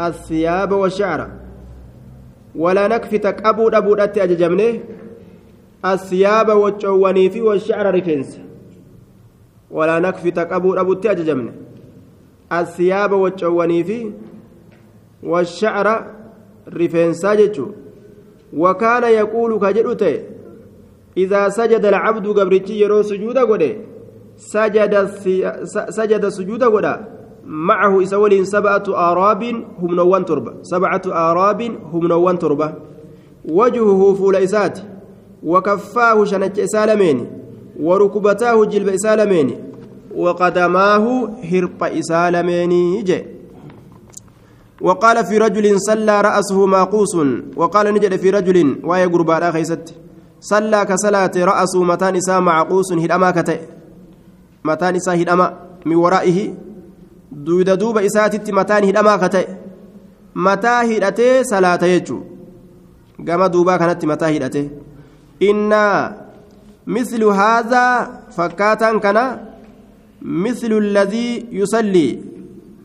الثياب 0.00 0.72
والشعر. 0.72 1.30
ولا 2.54 2.88
نكفت 2.88 3.26
أبو 3.26 3.68
أبو 3.68 3.94
أتي 3.94 4.24
الثياب 5.84 6.48
والشواني 6.48 7.30
في 7.30 7.40
والشعر 7.40 7.94
رفنس 7.94 8.40
ولا 9.70 9.98
نكفت 9.98 10.38
أبو 10.38 10.74
أبو 10.74 10.92
أتي 10.92 11.10
أججمنه 11.10 11.52
الثياب 12.52 13.12
والشواني 13.12 13.84
في 13.84 14.10
والشعر 15.22 16.06
جتشو 16.68 17.66
وكان 18.56 19.04
يقول 19.04 19.58
كجدوته 19.58 20.20
إذا 21.16 21.48
سجد 21.48 21.84
العبد 21.84 22.26
قبرتي 22.38 22.80
يرو 22.80 23.02
سجود 23.02 23.38
قده. 23.38 23.76
سجد 24.36 24.94
سجد 25.88 26.28
سجود 26.28 26.64
قده. 26.64 27.00
معه 27.44 28.02
إسولين 28.02 28.44
سبعة 28.44 28.82
آراب 28.88 29.42
هم 29.78 29.94
نوان 29.94 30.24
تربة. 30.24 30.52
سبعة 30.62 31.02
آراب 31.06 31.62
هم 31.92 32.06
نوان 32.06 32.38
تربة. 32.38 32.74
وجهه 33.44 34.14
فول 34.14 34.36
إسات 34.36 34.78
وكفاه 35.42 36.24
شنج 36.24 36.60
إسالمين 36.60 37.26
وركبتاه 37.80 38.64
جلب 38.64 38.88
إسالمين 38.88 39.48
وقدماه 40.16 41.28
هرب 41.52 41.82
إسالمين 41.82 43.04
جي 43.04 43.24
وقال 44.80 45.24
في 45.26 45.38
رجل 45.38 45.80
صلى 45.80 46.20
رأسه 46.20 46.66
ماقوس 46.66 47.14
وقال 47.56 47.94
نجد 47.94 48.16
في 48.16 48.30
رجل 48.30 48.80
ويا 48.84 49.06
قربان 49.06 49.52
خيست 49.52 49.94
صلى 50.40 50.84
كصلاة 50.84 51.30
رأسه 51.36 51.82
متان 51.82 52.16
إساء 52.16 52.40
معقوس 52.40 52.92
هدأما 52.92 53.30
كتئ 53.30 53.60
متان 54.64 54.94
إساء 54.96 55.22
هدأما 55.22 55.46
من 55.86 55.96
ورائه 55.96 56.54
دويدا 57.32 57.74
دوبا 57.74 58.06
إساتت 58.06 58.50
متان 58.50 58.84
هدأما 58.84 59.16
كتئ 59.16 59.46
متى 60.34 60.68
هدأتي 60.68 61.44
صلاة 61.44 61.84
يجو. 61.84 62.20
قام 63.28 63.46
دوبا 63.46 63.76
كانت 63.76 64.04
متى 64.04 64.36
هدأتي 64.36 64.70
إن 65.42 65.72
مثل 66.86 67.24
هذا 67.24 67.86
فكاتا 68.36 68.98
كان 68.98 69.38
مثل 70.22 70.72
الذي 70.72 71.46
يصلي 71.52 72.18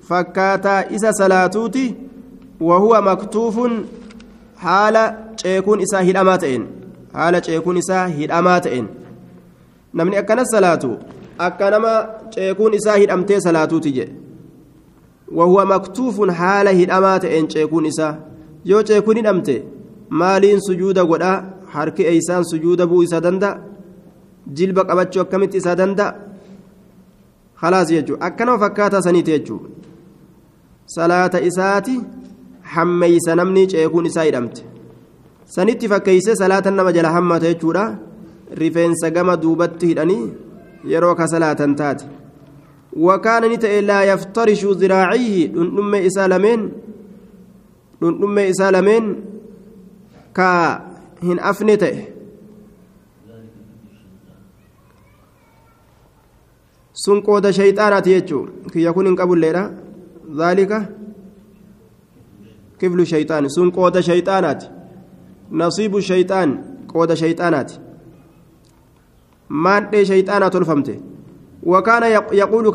فكاتا 0.08 0.96
إسا 0.96 1.12
صلاتوتي 1.12 1.96
وهو 2.62 3.02
مكتوف 3.02 3.56
حال 4.58 5.26
ceekuun 5.36 5.82
isaa 5.86 6.02
hidhamaa 6.08 6.38
ta'een 6.41 6.63
haala 7.13 7.41
ceekuun 7.48 7.78
isaa 7.78 8.04
hidhamaa 8.20 8.60
ta'een 8.65 8.86
namni 10.00 10.18
akkana 10.22 10.46
salaatu 10.52 10.91
akka 11.48 11.72
nama 11.74 11.91
ceekuun 12.36 12.78
isaa 12.78 12.96
hidhamtee 13.02 13.39
salaatuuti 13.46 13.91
jedhe 13.98 14.15
wahuwa 15.39 15.65
maktuufun 15.65 16.32
haala 16.39 16.72
hidhamaa 16.80 17.20
ta'een 17.20 17.48
ceekuun 17.48 17.86
isaa 17.91 18.15
yoo 18.72 18.84
ceekuun 18.89 19.18
hidhamte 19.18 19.56
maaliin 20.10 20.62
sujuuda 20.68 21.06
godhaa 21.12 21.44
harki 21.78 22.04
eeysaan 22.12 22.44
sujuuda 22.52 22.88
bu'uu 22.90 23.04
isa 23.08 23.22
danda'a 23.26 23.60
jilba 24.58 24.88
qabachuu 24.90 25.22
akkamitti 25.26 25.58
isaa 25.62 25.76
danda'a 25.82 26.16
khalaas 27.62 27.90
jechuudha 27.96 28.26
akkanama 28.28 28.60
fakkaataa 28.64 29.06
saniiti 29.08 29.32
jechuudha 29.36 29.70
salaata 30.96 31.40
isaati 31.50 31.96
hammeeysa 32.76 33.36
namni 33.40 33.68
ceekuun 33.72 34.06
isaa 34.12 34.28
hidhamte 34.30 34.62
sanitti 35.56 35.90
fakkeeyse 35.94 36.36
salaata 36.42 36.72
nama 36.72 36.92
jala 36.98 37.12
hammata 37.18 37.52
jechuudha 37.54 37.86
rifeensa 38.62 39.12
gama 39.16 39.38
duubatti 39.44 39.88
hidhanii 39.92 40.26
yeroo 40.94 41.16
ka 41.20 41.28
salaatan 41.34 41.76
taate 41.82 42.06
wakaana 43.08 43.48
ni 43.52 43.58
ta'e 43.58 43.82
laa 43.82 44.04
yaftarishu 44.12 44.74
ziraacihi 44.82 45.48
dhundhummee 45.56 46.04
isaa 46.10 46.28
lameen 46.34 46.62
dhundhummee 48.02 48.50
isaa 48.54 48.72
lameen 48.78 49.16
ka 50.34 50.50
hin 51.28 51.40
afne 51.52 51.78
ta'e 51.84 52.04
sun 57.06 57.22
qooda 57.28 57.54
shayxaanaati 57.60 58.16
jechuu 58.16 58.44
kiyya 58.74 58.94
kun 58.98 59.10
hin 59.10 59.18
qabulleedha 59.22 59.64
dhaalika 60.42 60.82
kiflu 62.80 63.06
shayxaani 63.14 63.54
sun 63.58 63.72
qooda 63.80 64.06
shayxaanaati 64.10 64.72
nasiibu 65.64 66.04
shayxaan 66.12 66.60
qooda 66.94 67.20
shayxaanaati 67.24 67.82
maandhee 69.66 70.06
shayxaanaa 70.12 70.54
tolfamte 70.58 71.00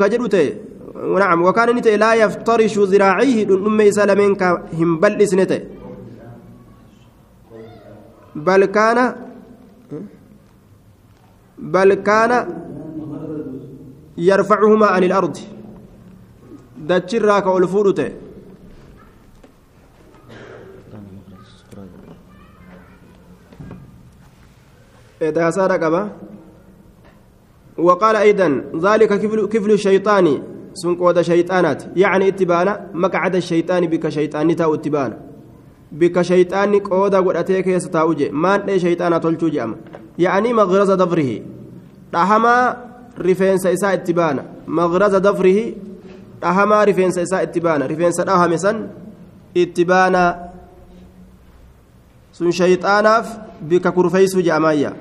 ka 0.03 0.11
jedhu 0.15 0.29
ta'e 0.35 0.51
نعم 1.01 1.43
وكان 1.43 1.75
نت 1.75 1.87
لا 1.87 2.13
يفترش 2.13 2.79
ذراعيه 2.79 3.43
دون 3.43 3.91
سلمين 3.91 4.35
كهم 4.35 4.99
بل 4.99 5.21
اسنته 5.21 5.61
بل 8.35 8.65
كان 8.65 9.15
بل 11.57 11.93
كان 11.93 12.31
يرفعهما 14.17 14.87
عن 14.87 15.03
الأرض. 15.03 15.37
دتشرا 16.77 17.39
كأولفورته 17.39 18.11
إذا 25.21 25.49
صار 25.49 25.71
قبا 25.71 26.09
وقال 27.77 28.15
أيضا 28.15 28.63
ذلك 28.81 29.09
كفل, 29.21 29.45
كفل 29.47 29.71
الشيطان. 29.71 30.43
سنقود 30.73 31.21
شيطانات. 31.21 31.97
يعني 31.97 32.27
اتبانا 32.27 32.89
مقعد 32.93 33.35
الشيطان 33.35 33.85
بك 33.85 34.09
شيطان. 34.09 34.55
تاو 34.55 34.73
اتبانا. 34.73 35.30
بك 35.91 36.21
شيطان 36.21 36.79
قودا 36.79 37.19
قدتي 37.19 37.61
كيس 37.61 37.89
تاوجي 37.89 38.29
ما 38.29 38.55
انت 38.55 38.77
شيطانا 38.77 39.17
تلچو 39.17 39.47
جام 39.47 39.75
يعني 40.19 40.53
مغرز 40.53 40.91
ظفره 40.91 41.41
رحما 42.13 42.77
رفينس 43.19 43.65
إساء 43.65 43.93
اتبانا 43.93 44.43
مغرز 44.67 45.15
ظفره 45.15 45.73
رحما 46.43 46.83
رفينس 46.83 47.17
إساء 47.17 47.43
اتبانا 47.43 47.85
رفينس 47.85 48.19
رحم 48.19 48.55
سن 48.55 48.87
اتبانا 49.57 50.49
سن 52.33 52.51
شيطاناف 52.51 53.37
بك 53.61 53.87
كرفيس 53.87 54.37
جامايا 54.37 54.93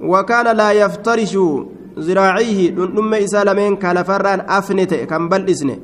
وكان 0.00 0.56
لا 0.56 0.72
يفترش 0.72 1.38
ذراعيه 1.98 2.70
دندم 2.70 3.14
إسا 3.14 3.44
لمن 3.44 3.76
كالفران 3.76 4.40
أفنت 4.40 4.94
كم 4.94 5.28
بل 5.28 5.50
إسنه 5.50 5.78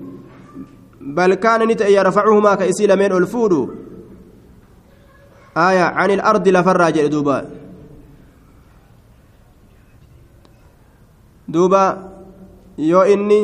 بل 1.01 1.35
كان 1.35 1.69
نت 1.69 1.81
يرفعهما 1.81 2.55
كإسي 2.55 2.87
لمن 2.87 3.13
الفود 3.13 3.53
آية 5.57 5.83
عن 5.83 6.11
الأرض 6.11 6.49
لفراج 6.49 7.07
دوبا 7.07 7.39
دوبا 11.49 11.85
يو 12.79 13.01
إني 13.03 13.41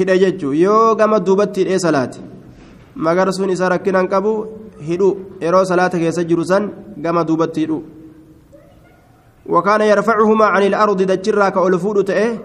hidha 0.00 0.16
jechuun 0.22 0.56
yoo 0.56 0.94
gama 0.94 1.20
duubatti 1.20 1.60
hidhee 1.62 1.78
salaate 1.84 2.20
magarsuun 3.06 3.50
isaa 3.54 3.68
rakkinaan 3.74 4.08
qabu 4.12 4.32
hidhu 4.88 5.08
yeroo 5.44 5.64
salaata 5.70 5.98
keessa 6.02 6.24
jiru 6.30 6.44
san 6.50 6.70
gama 7.06 7.24
duubatti 7.24 7.66
hidhu 7.66 7.80
وكان 9.50 9.80
يرفعهما 9.80 10.44
عن 10.44 10.62
الأرض 10.62 11.02
دجرا 11.02 11.48
كألفود 11.48 12.04
تأه 12.04 12.38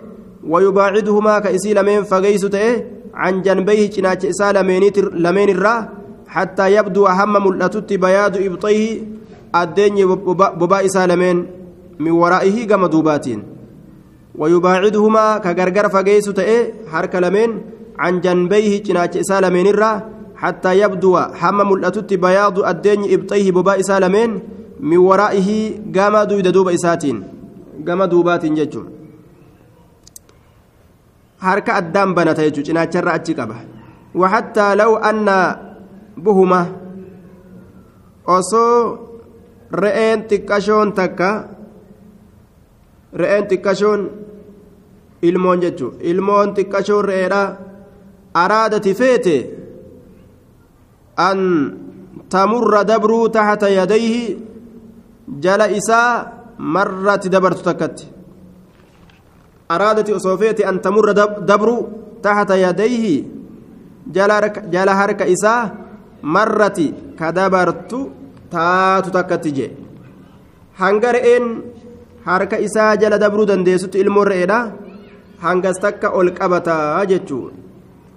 ويباعدهما 0.49 1.39
كإسي 1.39 1.73
لمن 1.73 2.03
فقيس 2.03 2.41
تأه 2.41 2.83
عن 3.13 3.41
جنبيه 3.41 3.89
جناج 3.89 4.25
إسا 4.25 4.51
لمن 5.15 5.49
الرا 5.49 5.89
حتى 6.27 6.75
يبدو 6.75 7.07
أهم 7.07 7.47
ملأتت 7.47 7.93
بياض 7.93 8.37
إبطيه 8.37 9.01
الدين 9.55 9.95
ببا 10.61 10.85
إسا 10.85 11.07
لمن 11.07 11.45
من 11.99 12.11
ورائه 12.11 12.67
كما 12.67 12.87
دوباتين. 12.87 13.43
ويباعدهما 14.35 15.37
كغرغر 15.37 15.89
فقيس 15.89 16.25
تأه 16.25 16.67
حرك 16.91 17.15
لمن 17.15 17.61
عن 17.99 18.21
جنبيه 18.21 18.83
جناج 18.83 19.17
إسا 19.17 19.41
لمن 19.41 19.67
الرا 19.67 20.01
حتى 20.35 20.79
يبدو 20.79 21.17
حم 21.39 21.71
ملأتت 21.71 22.13
بياض 22.13 22.59
الدين 22.59 23.13
إبطيه 23.13 23.51
ببا 23.51 23.79
إسا 23.79 23.99
لمن 23.99 24.39
من 24.79 24.97
ورائه 24.97 25.49
قام 25.95 26.15
دوب 26.23 26.67
إساتين. 26.67 27.23
حركة 31.45 31.77
الدام 31.77 32.09
بنت 32.17 32.39
يجو 32.39 32.61
جناچر 32.67 33.05
أجي 33.15 33.33
قبه 33.39 33.59
وحتى 34.15 34.67
لو 34.75 34.91
أن 34.97 35.27
بهما 36.17 36.61
osoo 38.25 38.97
re'een 39.81 40.19
xiqqashoon 40.29 40.87
takka 40.97 41.29
re'een 43.21 43.45
xiqqashoon 43.49 44.01
ilmoon 45.27 45.59
jechuun 45.63 45.93
ilmoon 46.11 46.49
xiqqashoon 46.57 47.05
re'eedha 47.09 47.43
araadati 48.43 48.91
feete 48.99 49.37
an 51.27 51.39
tamurra 52.33 52.81
dabruu 52.91 53.29
taxta 53.35 53.67
yadayhi 53.79 54.37
jala 55.43 55.69
isaa 55.79 56.11
marratti 56.75 57.29
dabartu 57.29 57.61
takkatti 57.69 58.14
an 59.69 60.79
tamurra 60.79 61.13
dabruu 61.45 61.87
taxta 62.21 62.57
yadayhi 62.57 63.25
jala 64.11 64.93
harka 64.99 65.25
isaa 65.25 65.71
marratti 66.23 66.93
ka 67.17 67.31
dabartu 67.31 67.99
taatu 68.49 69.09
takkatti 69.11 69.51
jee 69.57 69.71
hanga 70.79 71.11
re'een 71.17 71.45
harka 72.25 72.57
isaa 72.67 72.95
jala 72.97 73.17
dabruu 73.17 73.45
dandeessutti 73.45 73.99
ilmoon 74.03 74.27
re'eedha 74.27 74.59
hangas 75.41 75.77
takka 75.81 76.13
ol 76.19 76.29
qabataa 76.39 77.05
jechuu 77.11 77.51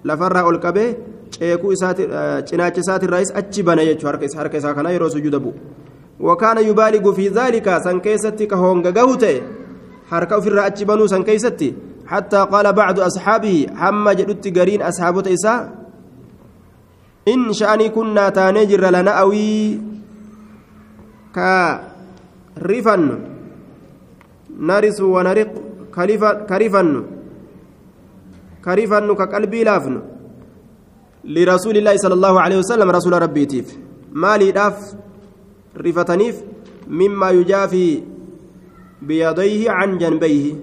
lafarraa 0.03 0.45
ol 0.49 0.59
qabee 0.65 0.89
ceekuu 1.35 1.71
isaati 1.77 2.03
cinaacha 2.49 2.81
isaatirraayis 2.85 3.31
achi 3.41 3.63
bana 3.63 3.85
jechuu 3.89 4.07
harka 4.07 4.57
isaa 4.57 4.73
kana 4.73 4.89
yeroo 4.95 5.09
sujuuda 5.09 5.39
wakaana 6.19 6.61
yubaaligu 6.61 7.13
fi 7.13 7.29
dhaalika 7.29 7.79
san 7.85 8.01
keessatti 8.01 8.47
ka 8.47 8.55
honga 8.55 8.91
gahu 8.91 9.17
ta'e 9.17 9.37
harka 10.11 10.37
ofirraa 10.37 10.67
achi 10.69 10.85
banuu 10.85 11.07
san 11.07 11.23
حتى 12.09 12.37
قال 12.37 12.73
بعض 12.73 12.99
أصحابه 12.99 13.67
حما 13.75 14.13
جدت 14.13 14.57
قرين 14.57 14.81
أصحابه 14.81 15.33
إساء 15.33 15.59
إن 17.27 17.53
شأني 17.53 17.89
كنا 17.89 18.29
تانجر 18.29 18.81
لنا 18.89 19.11
أوي 19.11 19.79
كرفن 21.35 23.03
نرث 24.59 24.99
ونرق 25.01 25.51
كرفن 26.49 26.89
كرفن 28.65 29.07
كقلبي 29.19 29.63
لافن 29.63 29.95
لرسول 31.23 31.75
الله 31.77 31.95
صلى 31.97 32.13
الله 32.13 32.41
عليه 32.41 32.57
وسلم 32.57 32.89
رسول 32.97 33.13
ربي 33.21 33.45
تيف 33.45 33.77
مالي 34.13 34.51
داف 34.51 34.77
رفتنيف 35.77 36.35
مما 36.87 37.29
يجافي 37.29 38.03
بيديه 39.01 39.71
عن 39.71 39.97
جنبيه. 39.97 40.53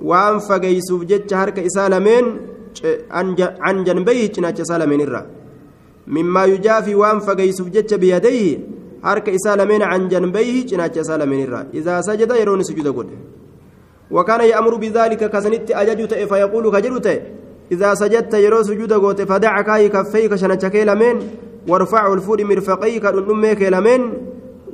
وان 0.00 0.38
فقيسوف 0.38 1.04
جتش 1.04 1.34
هرك 1.34 1.58
إسالمين 1.58 2.24
عن 3.60 3.84
جنبيه 3.84 4.32
جناش 4.32 4.60
سالمين 4.60 5.00
الرّ 5.00 5.26
مما 6.06 6.44
يجافي 6.44 6.94
وان 6.94 7.18
فقيسوف 7.20 7.68
جتش 7.68 7.94
بيديه 7.94 8.58
harka 9.06 9.30
isaa 9.30 9.56
lameen 9.56 9.82
can 9.90 10.08
janbayhi 10.08 10.66
cinaacha 10.68 11.00
isaa 11.00 11.18
lameen 11.18 11.40
irraa 11.46 11.64
idaa 11.72 12.02
sajada 12.02 12.34
yeroon 12.42 12.64
sujuda 12.64 12.92
godhe 12.98 13.16
وكان 14.10 14.40
يأمر 14.40 14.74
بذلك 14.74 15.30
كسنت 15.30 15.70
أجج 15.70 16.14
فيقول 16.30 16.64
كجرت 16.70 17.22
إذا 17.72 17.94
سجدت 17.94 18.34
يرو 18.34 18.62
سجود 18.62 18.92
غوت 18.92 19.22
فدع 19.22 19.60
كاي 19.62 19.88
كفيك 19.88 20.34
شنتك 20.34 20.76
لمن 20.76 21.16
وارفع 21.68 22.12
الفود 22.12 22.40
مرفقيك 22.40 23.06
الأمك 23.06 23.62
لمن 23.62 24.00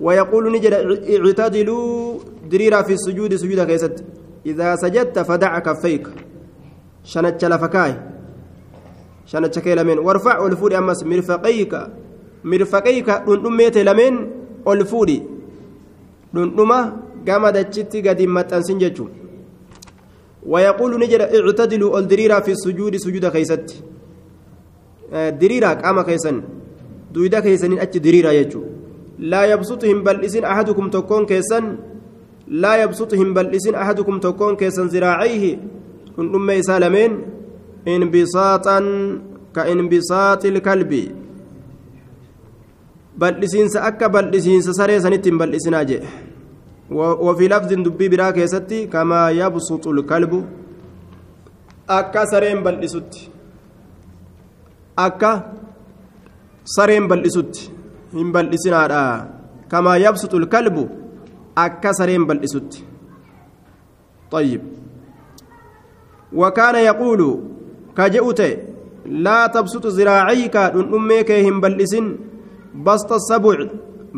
ويقول 0.03 0.53
نجد 0.53 0.73
اعتدلوا 0.73 2.19
دريرا 2.51 2.83
في 2.83 2.93
السجود 2.93 3.35
سجود 3.35 3.61
كيست 3.67 4.05
إذا 4.47 4.77
سجدت 4.77 5.19
فدع 5.19 5.59
كفيك 5.59 6.07
شنتك 7.05 7.45
لفكاي 7.45 7.95
شنتك 9.27 9.67
لمن 9.69 9.99
وارفع 9.99 10.47
الفود 10.47 10.73
أمس 10.73 11.05
مرفقيك 11.05 11.75
mirfaqayka 12.45 13.23
dhundhummeete 13.27 13.85
lameen 13.85 14.17
ol 14.67 14.85
fuudhi 14.85 15.23
dhundhuma 16.35 16.79
gama 17.25 17.53
dachitti 17.53 18.03
gadi 18.03 18.27
maxxansin 18.27 18.79
jechuun 18.81 19.11
wayaquulu 20.47 20.99
ni 20.99 21.07
jedha 21.07 21.31
ictadiluu 21.31 21.93
ol 21.95 22.07
diriiraa 22.07 22.43
fi 22.43 22.57
sujuudi 22.57 22.99
sujuuda 22.99 23.31
keeysatti 23.31 23.83
diriiraa 25.41 25.75
qaama 25.77 26.05
keessan 26.05 26.43
duyda 27.15 27.43
keeysaniin 27.43 27.81
jechuun 29.23 29.31
laa 29.31 29.47
yabsutu 29.47 29.87
hin 29.87 30.03
bal'isin 30.03 30.45
ahadukum 30.45 30.91
tokkoon 30.91 31.27
keessan 31.27 31.79
laa 32.49 32.77
yabsutu 32.77 33.17
hin 33.17 33.35
bal'isin 33.35 33.75
ahadukum 33.75 34.21
tokkoon 34.21 34.57
keessan 34.57 34.89
ziraacayhi 34.89 35.59
dhundhummee 36.17 36.59
isaa 36.59 36.81
lameen 36.81 37.13
inbisaaxan 37.87 38.87
ka 39.53 39.67
inbisaaxi 39.67 40.49
ilkalbi 40.49 41.15
bal'isiinsa 43.19 43.83
akka 43.83 44.09
bal'isiinsa 44.09 44.73
saree 44.73 45.01
sanitti 45.01 45.31
hin 45.31 45.39
bal'isinaa 45.39 45.85
jee 45.85 46.03
وفي 46.93 47.49
لفظ 47.49 47.73
دبي 47.73 48.09
برا 48.09 48.31
كيستي 48.31 48.87
كما 48.87 49.31
يبسط 49.31 49.87
الكلب 49.89 50.47
أكا 51.91 52.25
سرين 52.25 52.63
بلسوت 52.63 53.15
أكا 54.99 55.53
سرين 56.65 57.09
بلسوت 57.09 57.82
هم 58.14 58.32
بلسنا 58.32 59.30
كما 59.72 59.98
يبسط 59.98 60.34
الكلب 60.36 60.90
أكا 61.58 61.92
سرين 61.92 62.26
بلسوت 62.28 62.72
طيب 64.32 64.62
وكان 66.34 66.76
يقول 66.76 67.22
كجؤت 67.98 68.42
لا 69.06 69.48
تبسط 69.48 69.86
ذراعيك 69.88 70.58
دون 70.58 70.86
أمك 70.94 71.32
هم 71.32 71.62
بلسن 71.62 72.06
basta 72.86 73.18
sabuc 73.20 73.60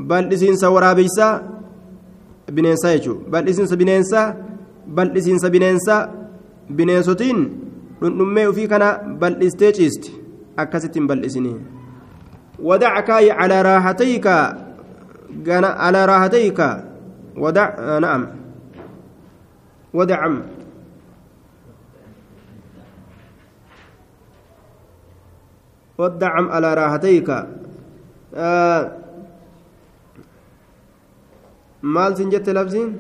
bal'isiinsa 0.10 0.70
waraabeysaa 0.76 1.34
bineensaa 2.56 2.94
jechuudha 2.96 3.30
bal'isiinsa 3.34 3.78
bineensaa 3.82 4.26
bal'isiinsa 4.96 5.50
bineensaa 5.56 6.02
bineensotiin 6.78 7.40
dhundhummee 8.02 8.48
ofii 8.52 8.68
kana 8.74 8.90
bal'istee 9.22 9.72
ciisti 9.78 10.12
akkasittiin 10.64 11.08
bal'isinii 12.59 12.63
ودع 12.63 13.01
كاي 13.01 13.31
على 13.31 13.63
راحتيك. 13.63 14.27
على 15.47 16.05
راحتيك. 16.05 16.61
ودع 17.37 17.69
آه 17.79 17.99
نعم. 17.99 18.27
ودعم. 19.95 20.43
ودعم 25.99 26.49
على 26.51 26.75
راحتيك. 26.75 27.29
maal 31.85 32.17
sin 32.17 32.31
jette 32.31 32.53
labsiin 32.55 32.91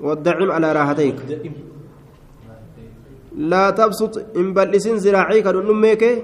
والدعم 0.00 0.52
على 0.52 0.72
راحتيك. 0.72 1.16
لا 3.36 3.70
تبسط 3.70 4.36
إن 4.36 4.54
بل 4.54 4.74
إسن 4.74 4.98
زراعيك 4.98 5.46
نميك 5.46 6.22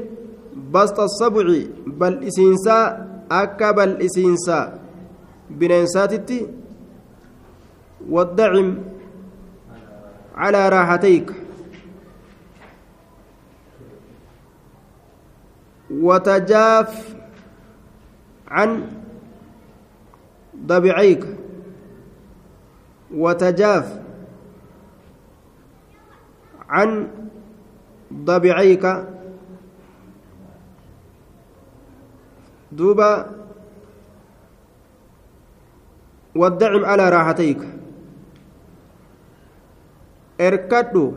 بسط 0.72 1.00
السبع 1.00 1.46
بل 1.86 2.24
إسنسا 2.24 2.80
أكا 3.30 3.70
بل 3.70 3.90
إسنسا 4.02 4.78
بننساتتي 5.50 6.46
والدعم 8.10 8.78
على 10.34 10.68
راحتيك. 10.68 11.32
وتجاف 15.90 17.14
عن 18.48 18.88
ضبعيك. 20.66 21.24
وتجاف 23.14 24.01
عن 26.72 27.08
ضبعيك 28.12 28.84
دوبا 32.72 33.12
والدعم 36.34 36.84
على 36.84 37.04
راحتيك 37.08 37.60
اركدوا 40.40 41.12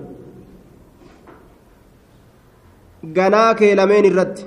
ganaa 3.14 3.54
kee 3.60 3.76
lameen 3.80 4.06
irratti 4.10 4.46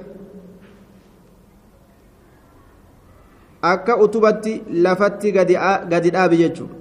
akka 3.73 3.97
utubatti 4.07 4.55
lafatti 4.87 5.33
gadi 5.37 6.11
dhaabi 6.16 6.40
jechuudha 6.42 6.78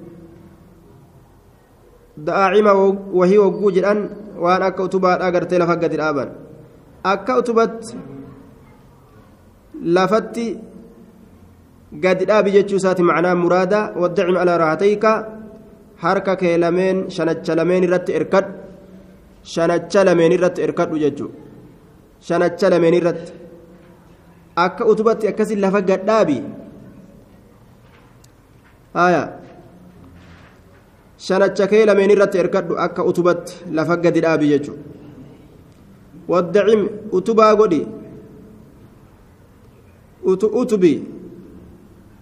daa'ima 2.18 2.74
wahii 3.20 3.38
hogguu 3.38 3.72
jedhan 3.78 4.00
waan 4.44 4.64
akka 4.70 4.84
utubaadhaa 4.90 5.32
gartee 5.32 5.60
lafa 5.62 5.76
gadi 5.82 5.98
dhaaban 6.02 6.30
akka 7.14 7.38
utubatti 7.42 7.98
lafatti 9.98 10.46
gadi 12.04 12.26
dhaabi 12.30 12.52
jechuu 12.58 12.80
isaati 12.82 13.04
macnaa 13.10 13.36
muraada 13.44 13.80
waddacim 14.02 14.38
alaa 14.44 14.58
raahatayka 14.64 15.12
harka 16.04 16.36
kee 16.42 16.58
lameen 16.64 16.98
shanacha 17.16 17.56
lameen 17.60 17.84
irratti 17.88 18.18
irkadhu 18.20 18.54
shanacha 19.54 20.04
lameen 20.08 20.32
irratti 20.38 20.64
irkadhu 20.68 21.02
jechuudha 21.04 21.38
shanacha 22.28 22.70
lameen 22.74 22.96
irratti 23.00 23.34
akka 24.66 24.90
utubatti 24.92 25.30
akkasii 25.32 25.62
lafa 25.66 25.82
gadhaabi 25.90 26.38
haya 28.98 29.22
shanacha 31.18 31.68
kee 31.68 31.86
lameen 31.86 32.12
irratti 32.16 32.38
erkadhu 32.44 32.78
akka 32.86 33.04
utubatti 33.10 33.54
lafa 33.78 33.98
gadi 34.04 34.22
dhaabi 34.26 34.50
jechuudha 34.54 34.84
waddacim 36.32 36.82
utubaa 37.20 37.56
godhi 37.56 37.82
utubi 40.62 40.94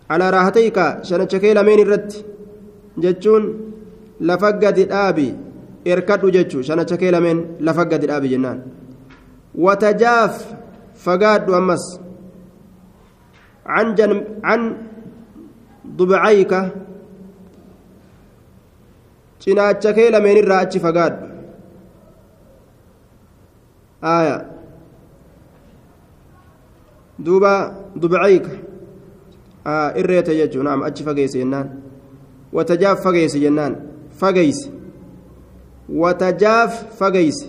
alaa 0.10 0.31
raahatayka 0.38 0.86
shanacha 1.10 1.39
kee 1.39 1.53
lameen 1.53 1.79
irratti 1.86 2.25
jechuun 3.03 3.43
lafa 4.19 4.51
gadi 4.63 4.86
dhaabi 4.93 5.27
erkadhu 5.86 6.31
jechuu 6.38 6.63
shanacha 6.69 6.97
kee 6.97 7.12
lameen 7.12 7.45
lafa 7.60 7.86
gadi 7.91 8.08
dhaabi 8.08 8.29
jennaan 8.34 8.60
watajaaf 9.67 10.41
fagaadhu 11.05 11.55
ammas 11.62 11.86
عن 13.65 14.75
ضبعيك 15.88 16.53
cinaacha 19.39 19.93
kee 19.93 20.10
lameen 20.15 20.38
irraa 20.43 20.60
achi 20.65 20.80
fagaadhu 20.86 21.26
aya 24.02 24.36
duuba 27.26 27.52
dubcayka 27.95 28.52
irreete 30.02 30.36
jechuu 30.39 30.63
naam 30.63 30.84
achi 30.84 31.04
fageeyse 31.04 31.38
jennaan 31.41 31.69
watajaaf 32.54 33.04
fageeyse 33.04 33.39
jennaan 33.43 33.76
fageeyse 34.21 34.71
watajaaf 36.02 36.98
fageeyse 37.00 37.45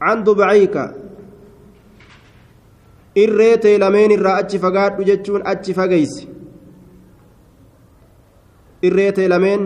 can 0.00 0.24
dubcayka 0.24 0.84
irree 3.22 3.56
tee 3.62 3.78
lameen 3.78 4.10
irraa 4.16 4.36
achi 4.42 4.58
fagaadhu 4.58 5.04
jechuun 5.10 5.42
achi 5.52 5.74
fageysi 5.74 6.28
irreetee 8.82 9.28
lameen 9.28 9.62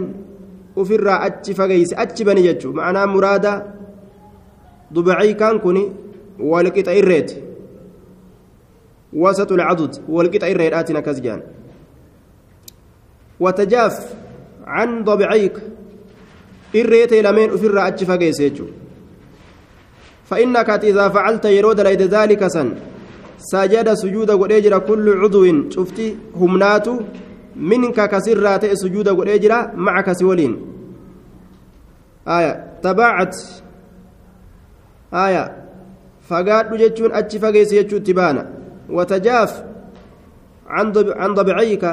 ufirraa 0.76 1.20
achi 1.28 1.54
fageyse 1.54 1.96
achi 1.96 2.24
bani 2.24 2.42
jechuu. 2.42 2.72
Macnaa 2.72 3.06
muraada 3.06 3.52
dubacaykaan 4.94 5.60
kun 5.60 5.78
walqixa 6.38 6.92
irreeti. 7.00 7.44
وسط 9.14 9.52
العضد 9.52 9.96
والقطع 10.08 10.46
الريداتنا 10.46 11.00
كزجان 11.00 11.42
وتجاف 13.40 14.14
عن 14.66 15.04
ضبعيك 15.04 15.56
الريت 16.74 17.12
لمن 17.12 17.50
أفر 17.50 17.88
أتش 17.88 18.04
فقيسيجو 18.04 18.66
فإنك 20.30 20.70
إذا 20.70 21.08
فعلت 21.08 21.44
يرود 21.44 21.80
ليد 21.80 22.02
ذلك 22.02 22.46
سن 22.46 22.74
سجد 23.38 23.94
سجود 23.94 24.30
قريجرا 24.30 24.78
كل 24.78 25.06
عضو 25.20 25.70
شفتي 25.70 26.16
همناتو 26.36 27.00
منك 27.56 27.98
كسرات 28.10 28.66
سجود 28.66 29.08
قريجرا 29.08 29.72
معك 29.74 30.12
سولين 30.12 30.52
آية 32.28 32.52
تبعت 32.82 33.36
آية 35.14 35.44
فقاد 36.28 36.74
جتشون 36.74 37.12
أتش 37.12 37.36
فقيسيجو 37.36 37.98
تبانا 37.98 38.50
وتجاف 38.90 39.64
عن 40.68 41.34
ضبعيك 41.34 41.84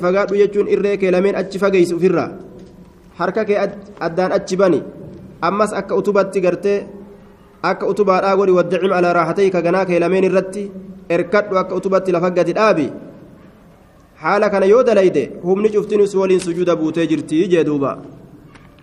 fagaadhu 0.00 0.36
jechuun 0.36 0.68
irree 0.68 0.96
kee 0.96 1.10
lameen 1.10 1.36
achi 1.36 1.58
fageysi 1.58 1.94
ofirraa 1.94 2.30
harka 3.18 3.44
kee 3.44 3.58
addaan 4.00 4.32
achi 4.32 4.56
bani 4.56 4.82
ammas 5.42 5.72
akka 5.72 5.94
utubatti 5.94 6.40
gartee 6.40 6.86
akka 7.62 7.86
utubaadhaa 7.86 8.36
godhi 8.36 8.52
waddacim 8.58 8.92
alaa 8.92 9.12
raaxatayka 9.12 9.62
ganaa 9.62 9.84
kee 9.84 10.00
lameen 10.00 10.24
irratti 10.24 10.70
erkadhu 11.08 11.58
akka 11.58 11.74
utubatti 11.74 12.12
lafa 12.12 12.30
gadi 12.30 12.52
dhaabi 12.52 12.86
haala 14.22 14.50
kana 14.52 14.66
yoo 14.66 14.82
dalayde 14.88 15.22
humni 15.42 15.68
cuftinus 15.74 16.14
waliin 16.20 16.40
sujuuda 16.46 16.76
buutee 16.80 17.06
jirtii 17.10 17.46
jee 17.52 17.64
duuba 17.68 17.90